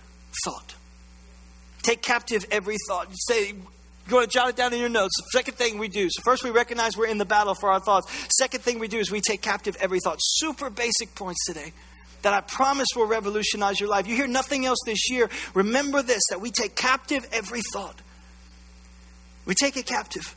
[0.42, 0.74] thought.
[1.82, 3.08] Take captive every thought.
[3.12, 5.12] Say, you want to jot it down in your notes.
[5.32, 6.08] Second thing we do.
[6.08, 8.10] So, first, we recognize we're in the battle for our thoughts.
[8.38, 10.16] Second thing we do is we take captive every thought.
[10.20, 11.74] Super basic points today
[12.24, 14.06] that I promise will revolutionize your life.
[14.06, 15.30] You hear nothing else this year.
[15.54, 18.00] Remember this that we take captive every thought.
[19.46, 20.34] We take it captive.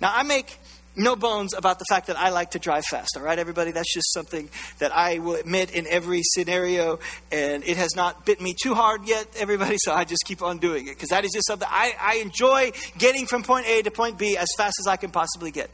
[0.00, 0.58] Now, I make
[0.96, 3.70] no bones about the fact that I like to drive fast, all right, everybody?
[3.70, 6.98] That's just something that I will admit in every scenario,
[7.30, 10.58] and it has not bit me too hard yet, everybody, so I just keep on
[10.58, 13.90] doing it because that is just something I, I enjoy getting from point A to
[13.90, 15.70] point B as fast as I can possibly get.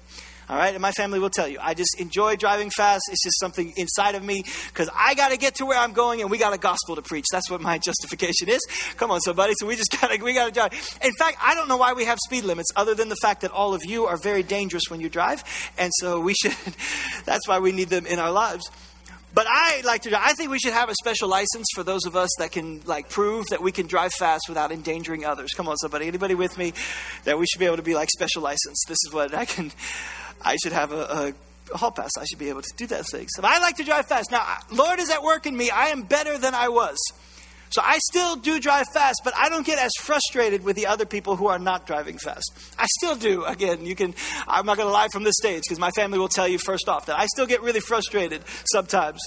[0.48, 1.58] All right, and my family will tell you.
[1.60, 3.04] I just enjoy driving fast.
[3.10, 6.20] It's just something inside of me because I got to get to where I'm going,
[6.20, 7.26] and we got a gospel to preach.
[7.30, 8.60] That's what my justification is.
[8.96, 9.54] Come on, somebody.
[9.58, 10.72] So we just got to we got to drive.
[11.02, 13.50] In fact, I don't know why we have speed limits, other than the fact that
[13.50, 15.44] all of you are very dangerous when you drive,
[15.78, 16.56] and so we should.
[17.24, 18.70] that's why we need them in our lives.
[19.34, 20.22] But I like to drive.
[20.24, 23.08] I think we should have a special license for those of us that can like
[23.08, 25.52] prove that we can drive fast without endangering others.
[25.54, 26.06] Come on, somebody.
[26.06, 26.74] Anybody with me?
[27.24, 28.82] That we should be able to be like special license.
[28.86, 29.72] This is what I can.
[30.44, 31.34] I should have a,
[31.72, 32.10] a hall pass.
[32.18, 33.26] I should be able to do that thing.
[33.28, 34.30] So I like to drive fast.
[34.30, 35.70] Now, Lord is at work in me.
[35.70, 36.98] I am better than I was.
[37.72, 41.06] So I still do drive fast, but I don't get as frustrated with the other
[41.06, 42.52] people who are not driving fast.
[42.78, 43.44] I still do.
[43.44, 44.14] Again, you can
[44.46, 46.86] I'm not going to lie from this stage because my family will tell you first
[46.86, 49.22] off that I still get really frustrated sometimes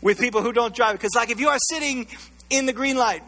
[0.00, 2.06] with people who don't drive because like if you are sitting
[2.50, 3.24] in the green light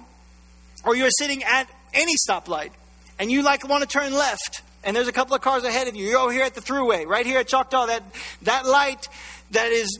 [0.85, 2.71] or you're sitting at any stoplight
[3.19, 5.97] and you like want to turn left and there's a couple of cars ahead of
[5.97, 6.07] you.
[6.07, 7.87] You're over here at the throughway, right here at Choctaw.
[7.87, 8.03] That
[8.43, 9.09] that light
[9.51, 9.99] that is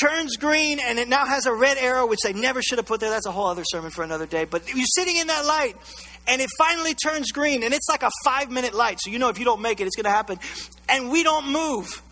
[0.00, 3.00] turns green and it now has a red arrow, which they never should have put
[3.00, 3.10] there.
[3.10, 4.44] That's a whole other sermon for another day.
[4.44, 5.76] But you're sitting in that light
[6.26, 8.98] and it finally turns green and it's like a five minute light.
[9.00, 10.38] So you know if you don't make it, it's going to happen.
[10.88, 12.02] And we don't move.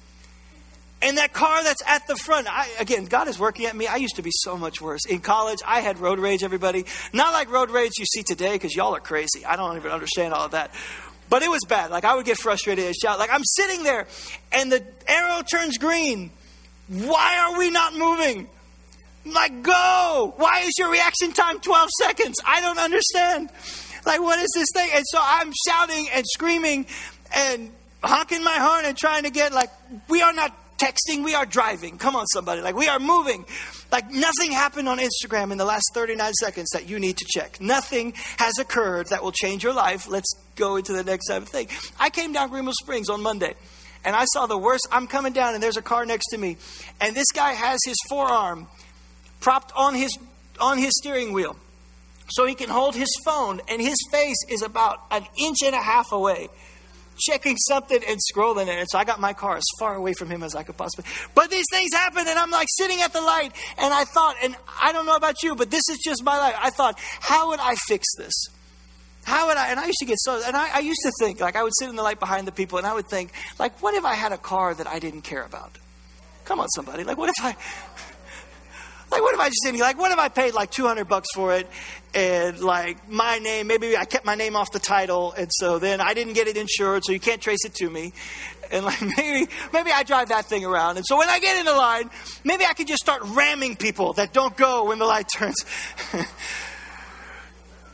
[1.03, 3.87] And that car that's at the front, I, again, God is working at me.
[3.87, 5.05] I used to be so much worse.
[5.05, 6.87] In college, I had road rage, everybody.
[7.13, 9.45] Not like road rage you see today because y'all are crazy.
[9.47, 10.71] I don't even understand all of that.
[11.29, 11.91] But it was bad.
[11.91, 13.19] Like I would get frustrated and shout.
[13.19, 14.07] Like I'm sitting there
[14.53, 16.31] and the arrow turns green.
[16.89, 18.49] Why are we not moving?
[19.33, 20.35] like, go!
[20.37, 22.37] Why is your reaction time 12 seconds?
[22.45, 23.51] I don't understand.
[24.05, 24.91] Like, what is this thing?
[24.95, 26.87] And so I'm shouting and screaming
[27.35, 27.71] and
[28.03, 29.71] honking my horn and trying to get, like,
[30.09, 31.99] we are not texting, we are driving.
[31.99, 32.61] Come on, somebody.
[32.61, 33.45] Like, we are moving.
[33.91, 37.61] Like, nothing happened on Instagram in the last 39 seconds that you need to check.
[37.61, 40.09] Nothing has occurred that will change your life.
[40.09, 41.69] Let's go into the next type of thing.
[41.99, 43.55] I came down Greenwell Springs on Monday
[44.07, 44.87] and I saw the worst.
[44.91, 46.57] I'm coming down and there's a car next to me,
[47.01, 48.69] and this guy has his forearm
[49.41, 50.17] propped on his
[50.59, 51.57] on his steering wheel
[52.31, 55.83] so he can hold his phone, and his face is about an inch and a
[55.83, 56.49] half away
[57.19, 58.79] checking something and scrolling it.
[58.79, 61.11] And so I got my car as far away from him as I could possibly.
[61.35, 64.57] But these things happen, and I'm like sitting at the light, and I thought, and
[64.81, 66.55] I don't know about you, but this is just my life.
[66.59, 68.35] I thought, how would I fix this?
[69.25, 69.71] How would I?
[69.71, 71.73] And I used to get so, and I, I used to think, like, I would
[71.79, 74.15] sit in the light behind the people, and I would think, like, what if I
[74.15, 75.79] had a car that I didn't care about?
[76.45, 77.03] Come on, somebody.
[77.03, 77.57] Like, what if I.
[79.11, 79.81] Like, what if I just didn't?
[79.81, 81.69] Like, what if I paid like 200 bucks for it
[82.13, 86.01] and like my name, maybe I kept my name off the title and so then
[86.01, 88.13] I didn't get it insured so you can't trace it to me.
[88.71, 90.97] And like maybe, maybe I drive that thing around.
[90.97, 92.11] And so when I get in the line,
[92.43, 95.65] maybe I could just start ramming people that don't go when the light turns,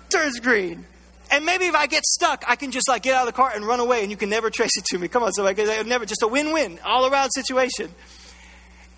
[0.09, 0.87] turns green.
[1.31, 3.53] And maybe if I get stuck, I can just like get out of the car
[3.55, 5.09] and run away and you can never trace it to me.
[5.09, 7.91] Come on, so I can never, just a win-win all around situation.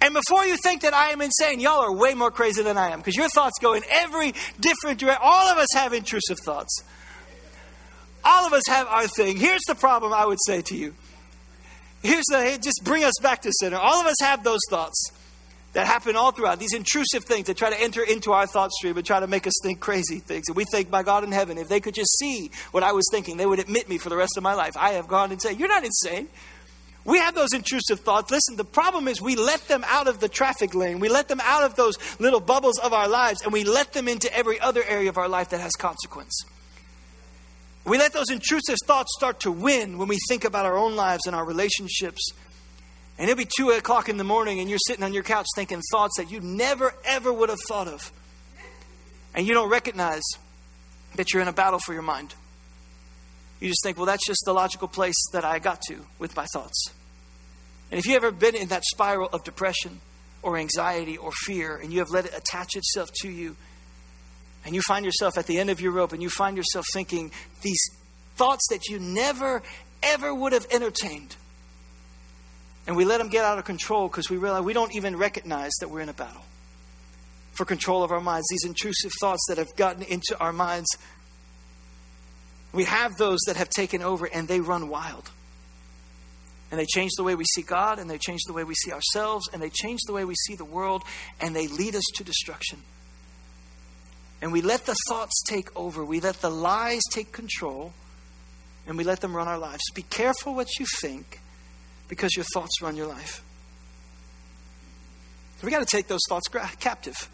[0.04, 2.90] And before you think that I am insane, y'all are way more crazy than I
[2.90, 5.22] am because your thoughts go in every different direction.
[5.24, 6.84] All of us have intrusive thoughts.
[8.22, 9.38] All of us have our thing.
[9.38, 10.92] Here's the problem I would say to you.
[12.02, 13.78] Here's the, hey, just bring us back to center.
[13.78, 15.10] All of us have those thoughts
[15.72, 18.98] that happen all throughout, these intrusive things that try to enter into our thought stream
[18.98, 20.44] and try to make us think crazy things.
[20.48, 23.06] And we think, my God in heaven, if they could just see what I was
[23.10, 24.76] thinking, they would admit me for the rest of my life.
[24.76, 26.28] I have gone and said, You're not insane.
[27.04, 28.30] We have those intrusive thoughts.
[28.30, 31.00] Listen, the problem is we let them out of the traffic lane.
[31.00, 34.08] We let them out of those little bubbles of our lives, and we let them
[34.08, 36.44] into every other area of our life that has consequence.
[37.84, 41.26] We let those intrusive thoughts start to win when we think about our own lives
[41.26, 42.32] and our relationships.
[43.18, 45.82] And it'll be 2 o'clock in the morning, and you're sitting on your couch thinking
[45.92, 48.10] thoughts that you never, ever would have thought of.
[49.34, 50.22] And you don't recognize
[51.16, 52.34] that you're in a battle for your mind.
[53.60, 56.46] You just think, well, that's just the logical place that I got to with my
[56.52, 56.90] thoughts.
[57.90, 60.00] And if you've ever been in that spiral of depression
[60.42, 63.56] or anxiety or fear, and you have let it attach itself to you,
[64.64, 67.30] and you find yourself at the end of your rope, and you find yourself thinking
[67.62, 67.82] these
[68.36, 69.62] thoughts that you never,
[70.02, 71.36] ever would have entertained,
[72.86, 75.72] and we let them get out of control because we realize we don't even recognize
[75.80, 76.42] that we're in a battle
[77.52, 78.46] for control of our minds.
[78.50, 80.88] These intrusive thoughts that have gotten into our minds
[82.74, 85.30] we have those that have taken over and they run wild.
[86.70, 88.90] And they change the way we see God, and they change the way we see
[88.90, 91.04] ourselves, and they change the way we see the world,
[91.40, 92.80] and they lead us to destruction.
[94.42, 97.92] And we let the thoughts take over, we let the lies take control,
[98.88, 99.82] and we let them run our lives.
[99.94, 101.40] Be careful what you think
[102.08, 103.42] because your thoughts run your life.
[105.62, 106.48] We got to take those thoughts
[106.80, 107.30] captive.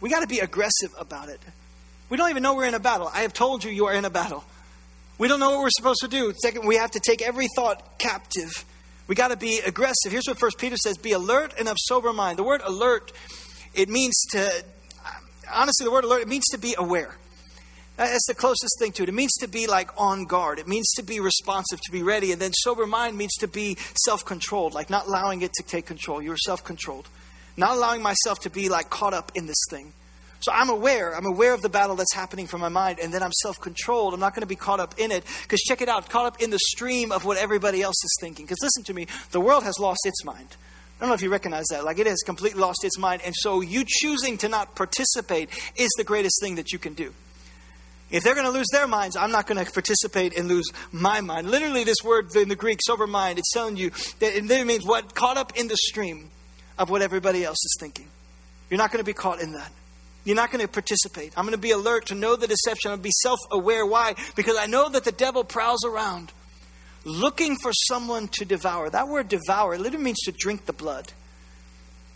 [0.00, 1.40] We got to be aggressive about it.
[2.10, 3.08] We don't even know we're in a battle.
[3.14, 4.44] I have told you you are in a battle.
[5.22, 6.34] We don't know what we're supposed to do.
[6.42, 8.64] Second, we have to take every thought captive.
[9.06, 10.10] We got to be aggressive.
[10.10, 12.40] Here's what First Peter says: Be alert and of sober mind.
[12.40, 13.12] The word alert,
[13.72, 14.64] it means to
[15.54, 17.14] honestly, the word alert, it means to be aware.
[17.96, 19.10] That's the closest thing to it.
[19.10, 20.58] It means to be like on guard.
[20.58, 22.32] It means to be responsive, to be ready.
[22.32, 25.86] And then sober mind means to be self controlled, like not allowing it to take
[25.86, 26.20] control.
[26.20, 27.08] You're self controlled.
[27.56, 29.92] Not allowing myself to be like caught up in this thing.
[30.42, 31.14] So I'm aware.
[31.16, 34.12] I'm aware of the battle that's happening for my mind, and then I'm self controlled.
[34.12, 35.24] I'm not going to be caught up in it.
[35.42, 38.44] Because check it out, caught up in the stream of what everybody else is thinking.
[38.44, 40.48] Because listen to me, the world has lost its mind.
[40.50, 41.84] I don't know if you recognize that.
[41.84, 43.22] Like it has completely lost its mind.
[43.24, 47.14] And so you choosing to not participate is the greatest thing that you can do.
[48.10, 51.20] If they're going to lose their minds, I'm not going to participate and lose my
[51.20, 51.50] mind.
[51.50, 55.14] Literally, this word in the Greek, sober mind, it's telling you that it means what?
[55.14, 56.30] Caught up in the stream
[56.78, 58.08] of what everybody else is thinking.
[58.68, 59.72] You're not going to be caught in that.
[60.24, 61.32] You're not going to participate.
[61.36, 62.90] I'm going to be alert to know the deception.
[62.90, 63.84] I'm going to be self aware.
[63.84, 64.14] Why?
[64.36, 66.32] Because I know that the devil prowls around
[67.04, 68.90] looking for someone to devour.
[68.90, 71.12] That word devour literally means to drink the blood,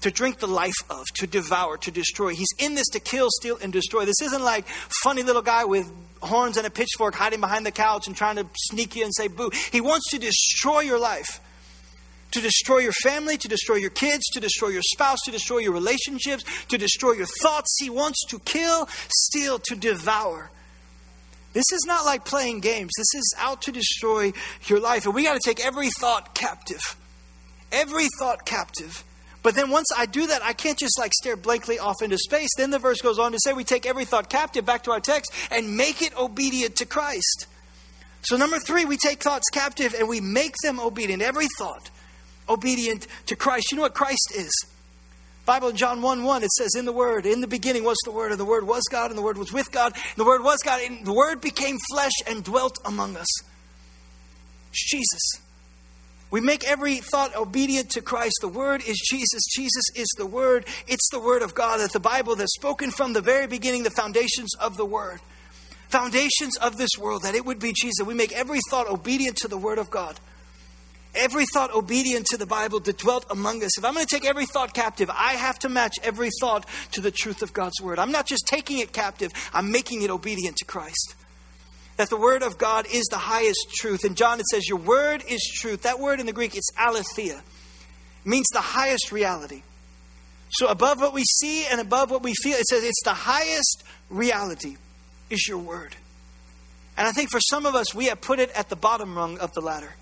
[0.03, 2.31] to drink the life of, to devour, to destroy.
[2.35, 4.05] He's in this to kill, steal, and destroy.
[4.05, 4.67] This isn't like
[5.03, 5.91] funny little guy with
[6.23, 9.29] horns and a pitchfork hiding behind the couch and trying to sneak you and say
[9.29, 9.51] boo.
[9.73, 11.41] He wants to destroy your life
[12.37, 15.73] to destroy your family, to destroy your kids, to destroy your spouse, to destroy your
[15.73, 17.75] relationships, to destroy your thoughts.
[17.81, 20.51] He wants to kill, steal, to devour.
[21.55, 22.93] This is not like playing games.
[22.99, 24.35] This is out to destroy
[24.67, 25.07] your life.
[25.07, 26.97] And we got to take every thought captive.
[27.73, 29.03] Every thought captive.
[29.43, 32.51] But then once I do that, I can't just like stare blankly off into space.
[32.59, 35.01] Then the verse goes on to say we take every thought captive back to our
[35.01, 37.47] text and make it obedient to Christ.
[38.21, 41.23] So, number three, we take thoughts captive and we make them obedient.
[41.23, 41.91] Every thought
[42.49, 43.71] obedient to Christ.
[43.71, 44.53] You know what Christ is?
[45.47, 48.11] Bible in John 1 1, it says, In the Word, in the beginning was the
[48.11, 50.43] Word, and the Word was God, and the Word was with God, and the Word
[50.43, 53.29] was God, and the Word became flesh and dwelt among us.
[54.71, 55.23] It's Jesus.
[56.33, 58.35] We make every thought obedient to Christ.
[58.41, 59.41] The Word is Jesus.
[59.55, 60.67] Jesus is the Word.
[60.89, 63.91] It's the Word of God that the Bible that's spoken from the very beginning, the
[63.91, 65.21] foundations of the Word,
[65.89, 68.05] foundations of this world, that it would be Jesus.
[68.05, 70.19] We make every thought obedient to the Word of God
[71.17, 73.79] every thought obedient to the Bible that dwelt among us.
[73.79, 77.01] If I'm going to take every thought captive, I have to match every thought to
[77.01, 77.99] the truth of God's word.
[77.99, 81.15] I'm not just taking it captive, I'm making it obedient to Christ.
[81.97, 84.05] That the word of God is the highest truth.
[84.05, 85.83] In John, it says, Your word is truth.
[85.83, 89.63] That word in the Greek, it's aletheia, it means the highest reality.
[90.51, 93.83] So, above what we see and above what we feel, it says it's the highest
[94.09, 94.77] reality
[95.29, 95.97] is your word.
[96.97, 99.39] And I think for some of us, we have put it at the bottom rung
[99.39, 99.95] of the ladder.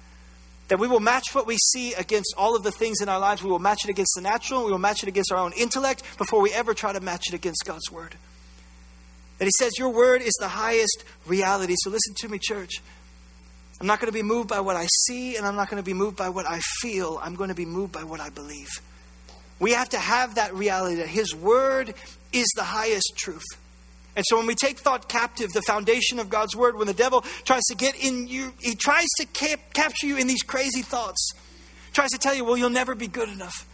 [0.69, 3.43] That we will match what we see against all of the things in our lives.
[3.43, 4.65] We will match it against the natural.
[4.65, 7.35] We will match it against our own intellect before we ever try to match it
[7.35, 8.15] against God's word.
[9.39, 11.75] That He says, Your word is the highest reality.
[11.79, 12.81] So listen to me, church.
[13.81, 15.87] I'm not going to be moved by what I see, and I'm not going to
[15.87, 17.21] be moved by what I feel.
[17.23, 18.69] I'm going to be moved by what I believe.
[19.59, 21.95] We have to have that reality that His word
[22.33, 23.45] is the highest truth.
[24.17, 27.23] And so when we take thought captive, the foundation of God's word, when the devil
[27.45, 31.33] tries to get in you, he tries to cap- capture you in these crazy thoughts.
[31.93, 33.67] Tries to tell you, well, you'll never be good enough.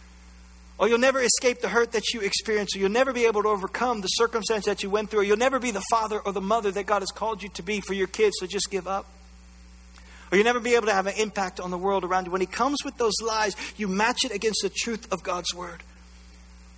[0.77, 3.49] Or you'll never escape the hurt that you experience, or you'll never be able to
[3.49, 6.41] overcome the circumstance that you went through, or you'll never be the father or the
[6.41, 9.05] mother that God has called you to be for your kids, so just give up.
[10.31, 12.31] Or you'll never be able to have an impact on the world around you.
[12.31, 15.83] When he comes with those lies, you match it against the truth of God's word.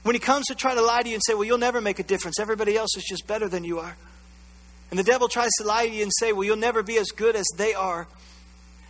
[0.03, 1.99] When he comes to try to lie to you and say, Well, you'll never make
[1.99, 3.97] a difference, everybody else is just better than you are.
[4.91, 7.07] And the devil tries to lie to you and say, Well, you'll never be as
[7.07, 8.07] good as they are.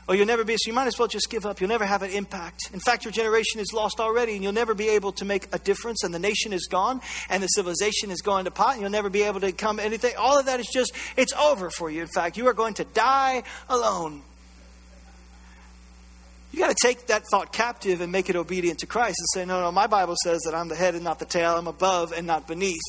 [0.05, 1.61] Or you'll never be, so you might as well just give up.
[1.61, 2.71] You'll never have an impact.
[2.73, 5.59] In fact, your generation is lost already, and you'll never be able to make a
[5.59, 6.99] difference, and the nation is gone,
[7.29, 10.13] and the civilization is going to pot, and you'll never be able to come anything.
[10.17, 12.01] All of that is just, it's over for you.
[12.01, 14.23] In fact, you are going to die alone.
[16.53, 19.43] You got to take that thought captive and make it obedient to Christ and say,
[19.43, 21.55] no, no, my Bible says that I'm the head and not the tail.
[21.55, 22.83] I'm above and not beneath.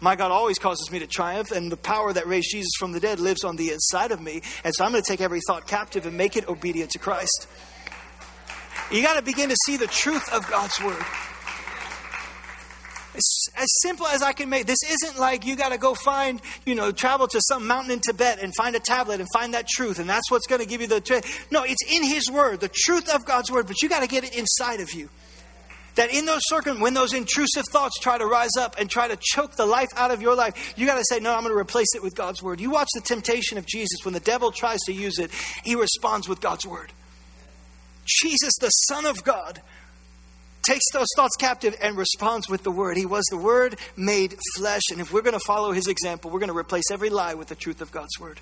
[0.00, 3.00] My God always causes me to triumph, and the power that raised Jesus from the
[3.00, 4.40] dead lives on the inside of me.
[4.64, 7.48] And so I'm going to take every thought captive and make it obedient to Christ.
[8.90, 11.04] You got to begin to see the truth of God's word.
[13.14, 14.66] As simple as I can make.
[14.66, 18.00] This isn't like you got to go find, you know, travel to some mountain in
[18.00, 20.80] Tibet and find a tablet and find that truth, and that's what's going to give
[20.80, 21.46] you the truth.
[21.50, 24.24] No, it's in His Word, the truth of God's Word, but you got to get
[24.24, 25.10] it inside of you.
[25.96, 29.18] That in those circum, when those intrusive thoughts try to rise up and try to
[29.20, 31.58] choke the life out of your life, you got to say, No, I'm going to
[31.58, 32.60] replace it with God's Word.
[32.60, 33.98] You watch the temptation of Jesus.
[34.02, 35.30] When the devil tries to use it,
[35.64, 36.92] he responds with God's Word.
[38.06, 39.60] Jesus, the Son of God,
[40.62, 42.96] takes those thoughts captive and responds with the word.
[42.96, 44.82] He was the word made flesh.
[44.90, 47.48] And if we're going to follow his example, we're going to replace every lie with
[47.48, 48.40] the truth of God's word.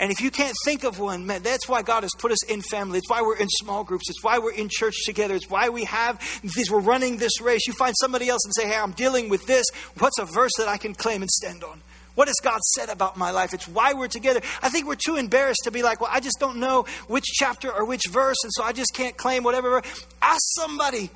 [0.00, 2.62] And if you can't think of one, man, that's why God has put us in
[2.62, 2.96] family.
[2.96, 4.08] It's why we're in small groups.
[4.08, 5.34] It's why we're in church together.
[5.34, 7.66] It's why we have this, we're running this race.
[7.66, 9.66] You find somebody else and say, Hey, I'm dealing with this.
[9.98, 11.82] What's a verse that I can claim and stand on?
[12.14, 13.54] What has God said about my life?
[13.54, 14.40] It's why we're together.
[14.62, 17.72] I think we're too embarrassed to be like, well, I just don't know which chapter
[17.72, 19.82] or which verse, and so I just can't claim whatever.
[20.20, 21.10] Ask somebody.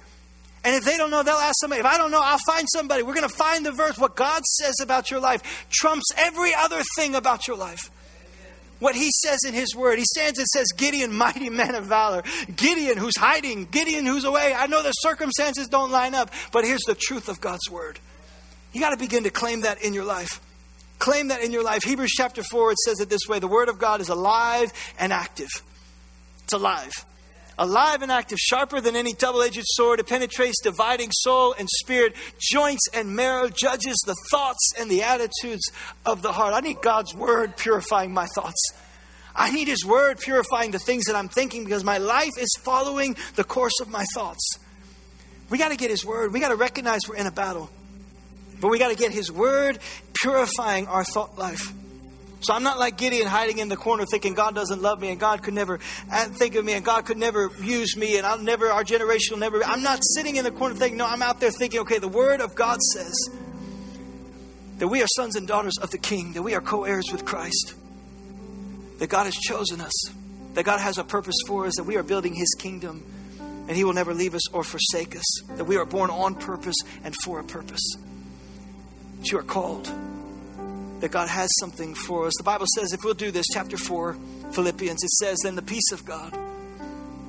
[0.65, 1.81] And if they don't know, they'll ask somebody.
[1.81, 3.03] If I don't know, I'll find somebody.
[3.03, 3.99] We're going to find the verse.
[3.99, 7.91] What God says about your life trumps every other thing about your life.
[8.79, 9.99] What he says in his word.
[9.99, 12.23] He stands and says, Gideon, mighty man of valor.
[12.57, 13.67] Gideon, who's hiding.
[13.67, 14.55] Gideon, who's away.
[14.57, 17.99] I know the circumstances don't line up, but here's the truth of God's word.
[18.73, 20.41] You got to begin to claim that in your life.
[21.05, 21.85] Claim that in your life.
[21.85, 25.13] Hebrews chapter 4, it says it this way the Word of God is alive and
[25.13, 25.51] active.
[26.45, 26.93] It's alive.
[27.59, 30.01] Alive and active, sharper than any double edged sword.
[30.01, 35.71] It penetrates, dividing soul and spirit, joints and marrow, judges the thoughts and the attitudes
[36.07, 36.55] of the heart.
[36.55, 38.73] I need God's Word purifying my thoughts.
[39.37, 43.15] I need His Word purifying the things that I'm thinking because my life is following
[43.35, 44.59] the course of my thoughts.
[45.51, 46.33] We got to get His Word.
[46.33, 47.69] We got to recognize we're in a battle.
[48.61, 49.79] But we got to get His Word
[50.15, 51.73] purifying our thought life.
[52.45, 55.19] So I'm not like Gideon hiding in the corner thinking God doesn't love me and
[55.19, 58.71] God could never think of me and God could never use me and I'll never,
[58.71, 59.65] our generation will never.
[59.65, 62.43] I'm not sitting in the corner thinking, no, I'm out there thinking, okay, the Word
[62.43, 63.31] of God says
[64.77, 67.25] that we are sons and daughters of the King, that we are co heirs with
[67.25, 67.75] Christ,
[68.99, 70.11] that God has chosen us,
[70.53, 73.03] that God has a purpose for us, that we are building His kingdom
[73.41, 75.43] and He will never leave us or forsake us.
[75.57, 77.97] That we are born on purpose and for a purpose.
[79.25, 79.91] That you are called.
[81.01, 82.35] That God has something for us.
[82.37, 84.19] The Bible says, if we'll do this, chapter 4,
[84.53, 86.31] Philippians, it says, then the peace of God,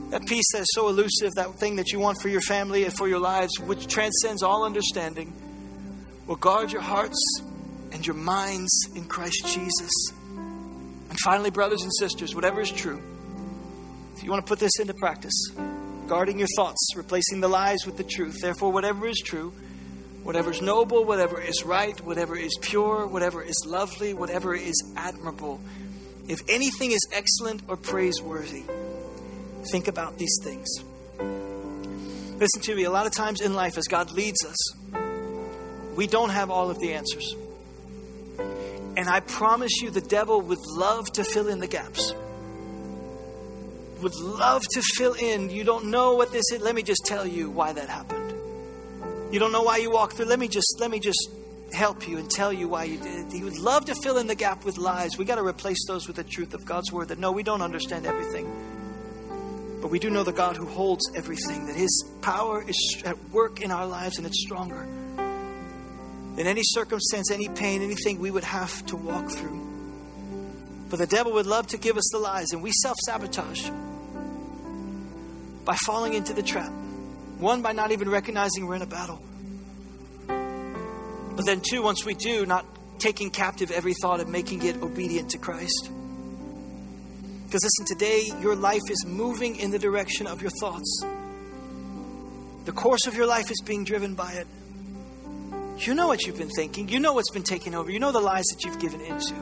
[0.09, 2.91] that peace that is so elusive, that thing that you want for your family and
[2.91, 5.33] for your lives, which transcends all understanding,
[6.27, 7.39] will guard your hearts
[7.93, 10.11] and your minds in Christ Jesus.
[11.09, 13.01] And finally, brothers and sisters, whatever is true,
[14.17, 15.49] if you want to put this into practice,
[16.07, 18.41] guarding your thoughts, replacing the lies with the truth.
[18.41, 19.53] Therefore, whatever is true,
[20.25, 25.61] whatever is noble, whatever is right, whatever is pure, whatever is lovely, whatever is admirable,
[26.27, 28.63] if anything is excellent or praiseworthy,
[29.71, 30.67] think about these things.
[32.39, 34.75] Listen to me, a lot of times in life, as God leads us,
[35.95, 37.35] we don't have all of the answers.
[38.97, 42.13] And I promise you, the devil would love to fill in the gaps
[44.01, 45.49] would love to fill in.
[45.49, 46.61] You don't know what this is.
[46.61, 48.24] Let me just tell you why that happened.
[49.31, 50.25] You don't know why you walked through.
[50.25, 51.29] Let me just let me just
[51.73, 53.31] help you and tell you why you did.
[53.31, 55.17] He would love to fill in the gap with lies.
[55.17, 57.61] We got to replace those with the truth of God's word that no, we don't
[57.61, 58.49] understand everything.
[59.81, 63.61] But we do know the God who holds everything, that his power is at work
[63.61, 64.87] in our lives and it's stronger
[66.35, 69.61] than any circumstance, any pain, anything we would have to walk through.
[70.89, 73.69] But the devil would love to give us the lies, and we self sabotage
[75.65, 76.71] by falling into the trap.
[77.37, 79.21] One, by not even recognizing we're in a battle.
[80.27, 82.65] But then, two, once we do, not
[82.97, 85.89] taking captive every thought and making it obedient to Christ.
[87.45, 91.05] Because listen, today your life is moving in the direction of your thoughts.
[92.65, 94.47] The course of your life is being driven by it.
[95.85, 96.89] You know what you've been thinking.
[96.89, 97.91] You know what's been taken over.
[97.91, 99.35] You know the lies that you've given into.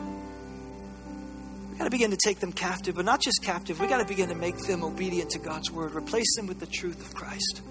[1.71, 3.79] We got to begin to take them captive, but not just captive.
[3.79, 6.67] We got to begin to make them obedient to God's word, replace them with the
[6.67, 7.61] truth of Christ.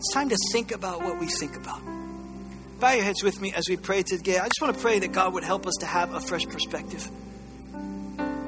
[0.00, 1.82] It's time to think about what we think about.
[2.80, 4.38] Bow your heads with me as we pray today.
[4.38, 7.06] I just want to pray that God would help us to have a fresh perspective.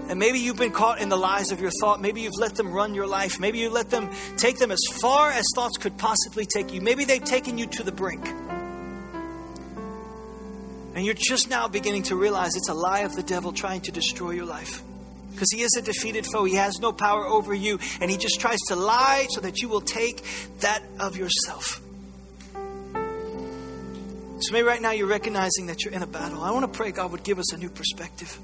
[0.08, 2.00] And maybe you've been caught in the lies of your thought.
[2.00, 3.38] Maybe you've let them run your life.
[3.38, 6.80] Maybe you let them take them as far as thoughts could possibly take you.
[6.80, 8.26] Maybe they've taken you to the brink.
[10.94, 13.92] And you're just now beginning to realize it's a lie of the devil trying to
[13.92, 14.82] destroy your life.
[15.32, 16.44] Because he is a defeated foe.
[16.44, 17.78] He has no power over you.
[18.00, 20.24] And he just tries to lie so that you will take
[20.60, 21.80] that of yourself.
[24.40, 26.42] So maybe right now you're recognizing that you're in a battle.
[26.42, 28.38] I want to pray God would give us a new perspective.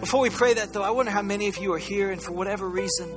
[0.00, 2.32] Before we pray that, though, I wonder how many of you are here and for
[2.32, 3.08] whatever reason,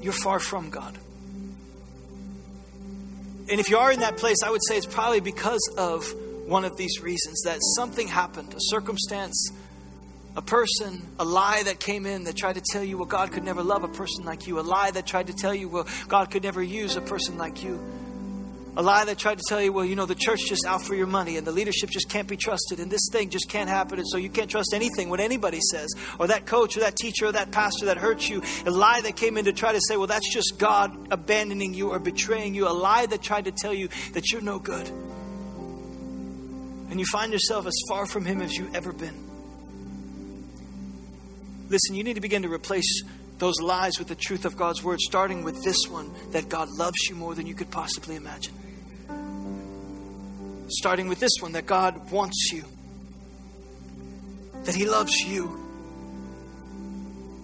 [0.00, 0.98] you're far from God
[3.48, 6.12] and if you are in that place, I would say it's probably because of
[6.46, 9.50] one of these reasons that something happened, a circumstance,
[10.36, 13.42] a person, a lie that came in that tried to tell you, well, God could
[13.42, 16.30] never love a person like you, a lie that tried to tell you, well, God
[16.30, 17.82] could never use a person like you.
[18.78, 20.94] A lie that tried to tell you, well, you know, the church just out for
[20.94, 23.98] your money and the leadership just can't be trusted and this thing just can't happen.
[23.98, 27.24] And so you can't trust anything what anybody says or that coach or that teacher
[27.24, 28.42] or that pastor that hurts you.
[28.66, 31.88] A lie that came in to try to say, well, that's just God abandoning you
[31.88, 32.68] or betraying you.
[32.68, 34.86] A lie that tried to tell you that you're no good.
[36.90, 39.35] And you find yourself as far from Him as you've ever been.
[41.68, 43.02] Listen, you need to begin to replace
[43.38, 47.08] those lies with the truth of God's word, starting with this one that God loves
[47.08, 48.54] you more than you could possibly imagine
[50.68, 52.64] starting with this one that God wants you,
[54.64, 55.62] that He loves you.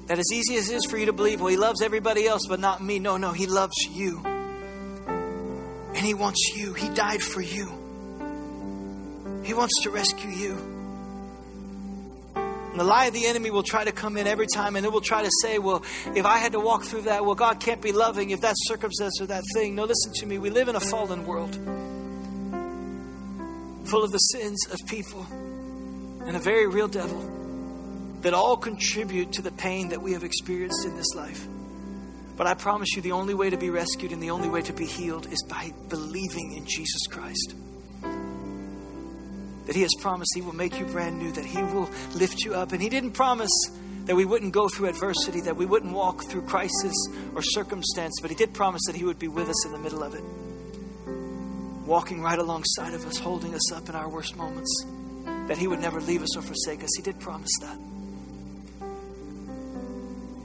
[0.06, 2.46] That as easy as it is for you to believe, well, He loves everybody else,
[2.48, 2.98] but not me.
[2.98, 4.20] No, no, He loves you.
[4.26, 6.74] And He wants you.
[6.74, 7.66] He died for you.
[9.44, 10.71] He wants to rescue you.
[12.72, 14.90] And the lie of the enemy will try to come in every time and it
[14.90, 15.84] will try to say, well,
[16.16, 19.20] if I had to walk through that, well, God can't be loving if that circumstance
[19.20, 19.74] or that thing.
[19.74, 20.38] No, listen to me.
[20.38, 21.54] We live in a fallen world
[23.84, 25.26] full of the sins of people
[26.26, 27.20] and a very real devil
[28.22, 31.46] that all contribute to the pain that we have experienced in this life.
[32.38, 34.72] But I promise you, the only way to be rescued and the only way to
[34.72, 37.54] be healed is by believing in Jesus Christ.
[39.66, 42.54] That He has promised He will make you brand new, that He will lift you
[42.54, 42.72] up.
[42.72, 43.52] And He didn't promise
[44.04, 46.94] that we wouldn't go through adversity, that we wouldn't walk through crisis
[47.34, 50.02] or circumstance, but He did promise that He would be with us in the middle
[50.02, 50.24] of it
[51.86, 54.86] walking right alongside of us, holding us up in our worst moments,
[55.46, 56.90] that He would never leave us or forsake us.
[56.96, 57.78] He did promise that.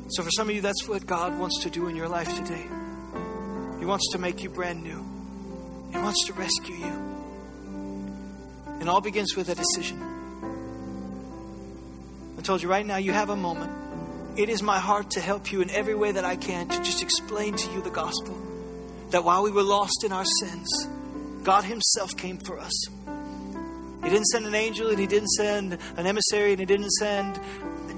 [0.09, 2.65] So, for some of you, that's what God wants to do in your life today.
[3.80, 5.05] He wants to make you brand new,
[5.91, 7.03] He wants to rescue you.
[8.80, 10.01] And all begins with a decision.
[12.38, 13.71] I told you right now, you have a moment.
[14.38, 17.01] it is my heart to help you in every way that I can to just
[17.01, 18.38] explain to you the gospel.
[19.09, 20.88] That while we were lost in our sins,
[21.43, 22.73] God Himself came for us.
[24.03, 27.39] He didn't send an angel and He didn't send an emissary and He didn't send,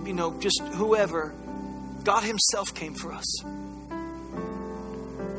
[0.07, 1.33] you know, just whoever.
[2.03, 3.43] God Himself came for us.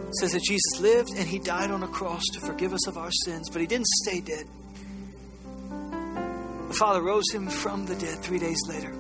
[0.09, 2.99] It says that Jesus lived and He died on a cross to forgive us of
[2.99, 4.45] our sins, but He didn't stay dead.
[6.81, 8.91] The Father rose Him from the dead three days later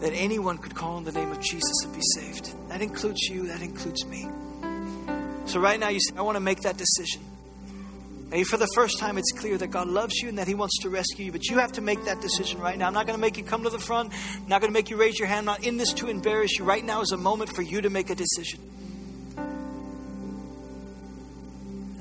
[0.00, 2.54] that anyone could call on the name of Jesus and be saved.
[2.70, 4.26] That includes you, that includes me.
[5.44, 7.20] So, right now, you say, I want to make that decision.
[8.30, 10.78] Maybe for the first time, it's clear that God loves you and that He wants
[10.78, 12.86] to rescue you, but you have to make that decision right now.
[12.86, 14.88] I'm not going to make you come to the front, I'm not going to make
[14.88, 15.40] you raise your hand.
[15.40, 16.64] I'm not in this to embarrass you.
[16.64, 18.60] Right now is a moment for you to make a decision.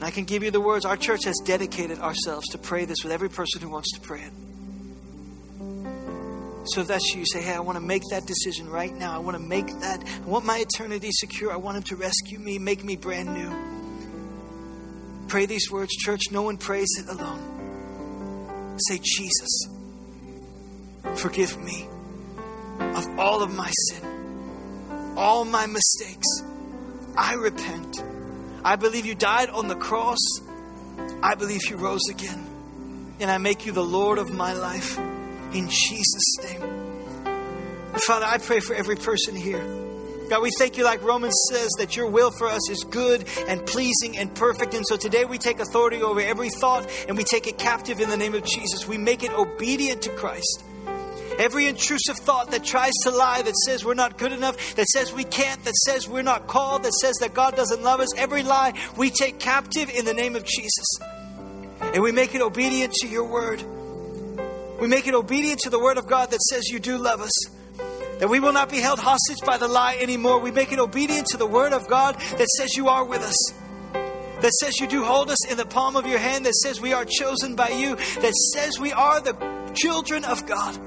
[0.03, 0.83] And I can give you the words.
[0.83, 4.23] Our church has dedicated ourselves to pray this with every person who wants to pray
[4.23, 4.33] it.
[6.65, 9.15] So if that's you, you say, hey, I want to make that decision right now.
[9.15, 10.03] I want to make that.
[10.05, 11.53] I want my eternity secure.
[11.53, 13.49] I want Him to rescue me, make me brand new.
[15.29, 16.23] Pray these words, church.
[16.31, 18.75] No one prays it alone.
[18.89, 19.69] Say, Jesus,
[21.15, 21.87] forgive me
[22.77, 26.27] of all of my sin, all my mistakes.
[27.15, 28.03] I repent.
[28.65, 30.19] I believe you died on the cross.
[31.21, 32.47] I believe you rose again.
[33.19, 34.97] And I make you the Lord of my life
[35.53, 36.61] in Jesus' name.
[37.95, 39.63] Father, I pray for every person here.
[40.29, 43.63] God, we thank you, like Romans says, that your will for us is good and
[43.65, 44.73] pleasing and perfect.
[44.73, 48.09] And so today we take authority over every thought and we take it captive in
[48.09, 48.87] the name of Jesus.
[48.87, 50.63] We make it obedient to Christ.
[51.39, 55.11] Every intrusive thought that tries to lie, that says we're not good enough, that says
[55.11, 58.43] we can't, that says we're not called, that says that God doesn't love us, every
[58.43, 60.85] lie we take captive in the name of Jesus.
[61.81, 63.63] And we make it obedient to your word.
[64.79, 67.31] We make it obedient to the word of God that says you do love us.
[68.19, 70.39] That we will not be held hostage by the lie anymore.
[70.39, 73.53] We make it obedient to the word of God that says you are with us.
[74.41, 76.45] That says you do hold us in the palm of your hand.
[76.45, 77.95] That says we are chosen by you.
[77.95, 79.35] That says we are the
[79.73, 80.79] children of God.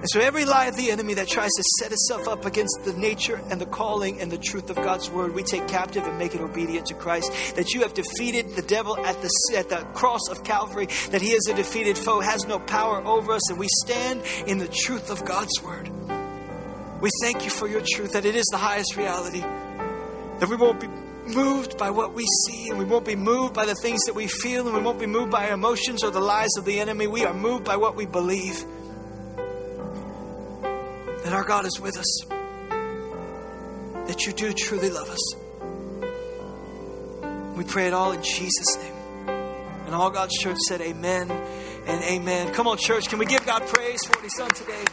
[0.00, 2.94] And so every lie of the enemy that tries to set itself up against the
[2.94, 6.34] nature and the calling and the truth of God's word, we take captive and make
[6.34, 7.30] it obedient to Christ.
[7.56, 11.32] That you have defeated the devil at the, at the cross of Calvary, that he
[11.32, 15.10] is a defeated foe, has no power over us, and we stand in the truth
[15.10, 15.90] of God's word.
[17.02, 20.80] We thank you for your truth, that it is the highest reality, that we won't
[20.80, 20.88] be
[21.26, 24.28] moved by what we see, and we won't be moved by the things that we
[24.28, 27.06] feel, and we won't be moved by our emotions or the lies of the enemy.
[27.06, 28.64] We are moved by what we believe
[31.24, 32.24] that our God is with us,
[34.06, 35.34] that you do truly love us.
[37.56, 38.94] We pray it all in Jesus' name.
[39.86, 41.30] And all God's church said, Amen
[41.86, 42.52] and amen.
[42.54, 44.84] Come on, church, can we give God praise for what He's done today?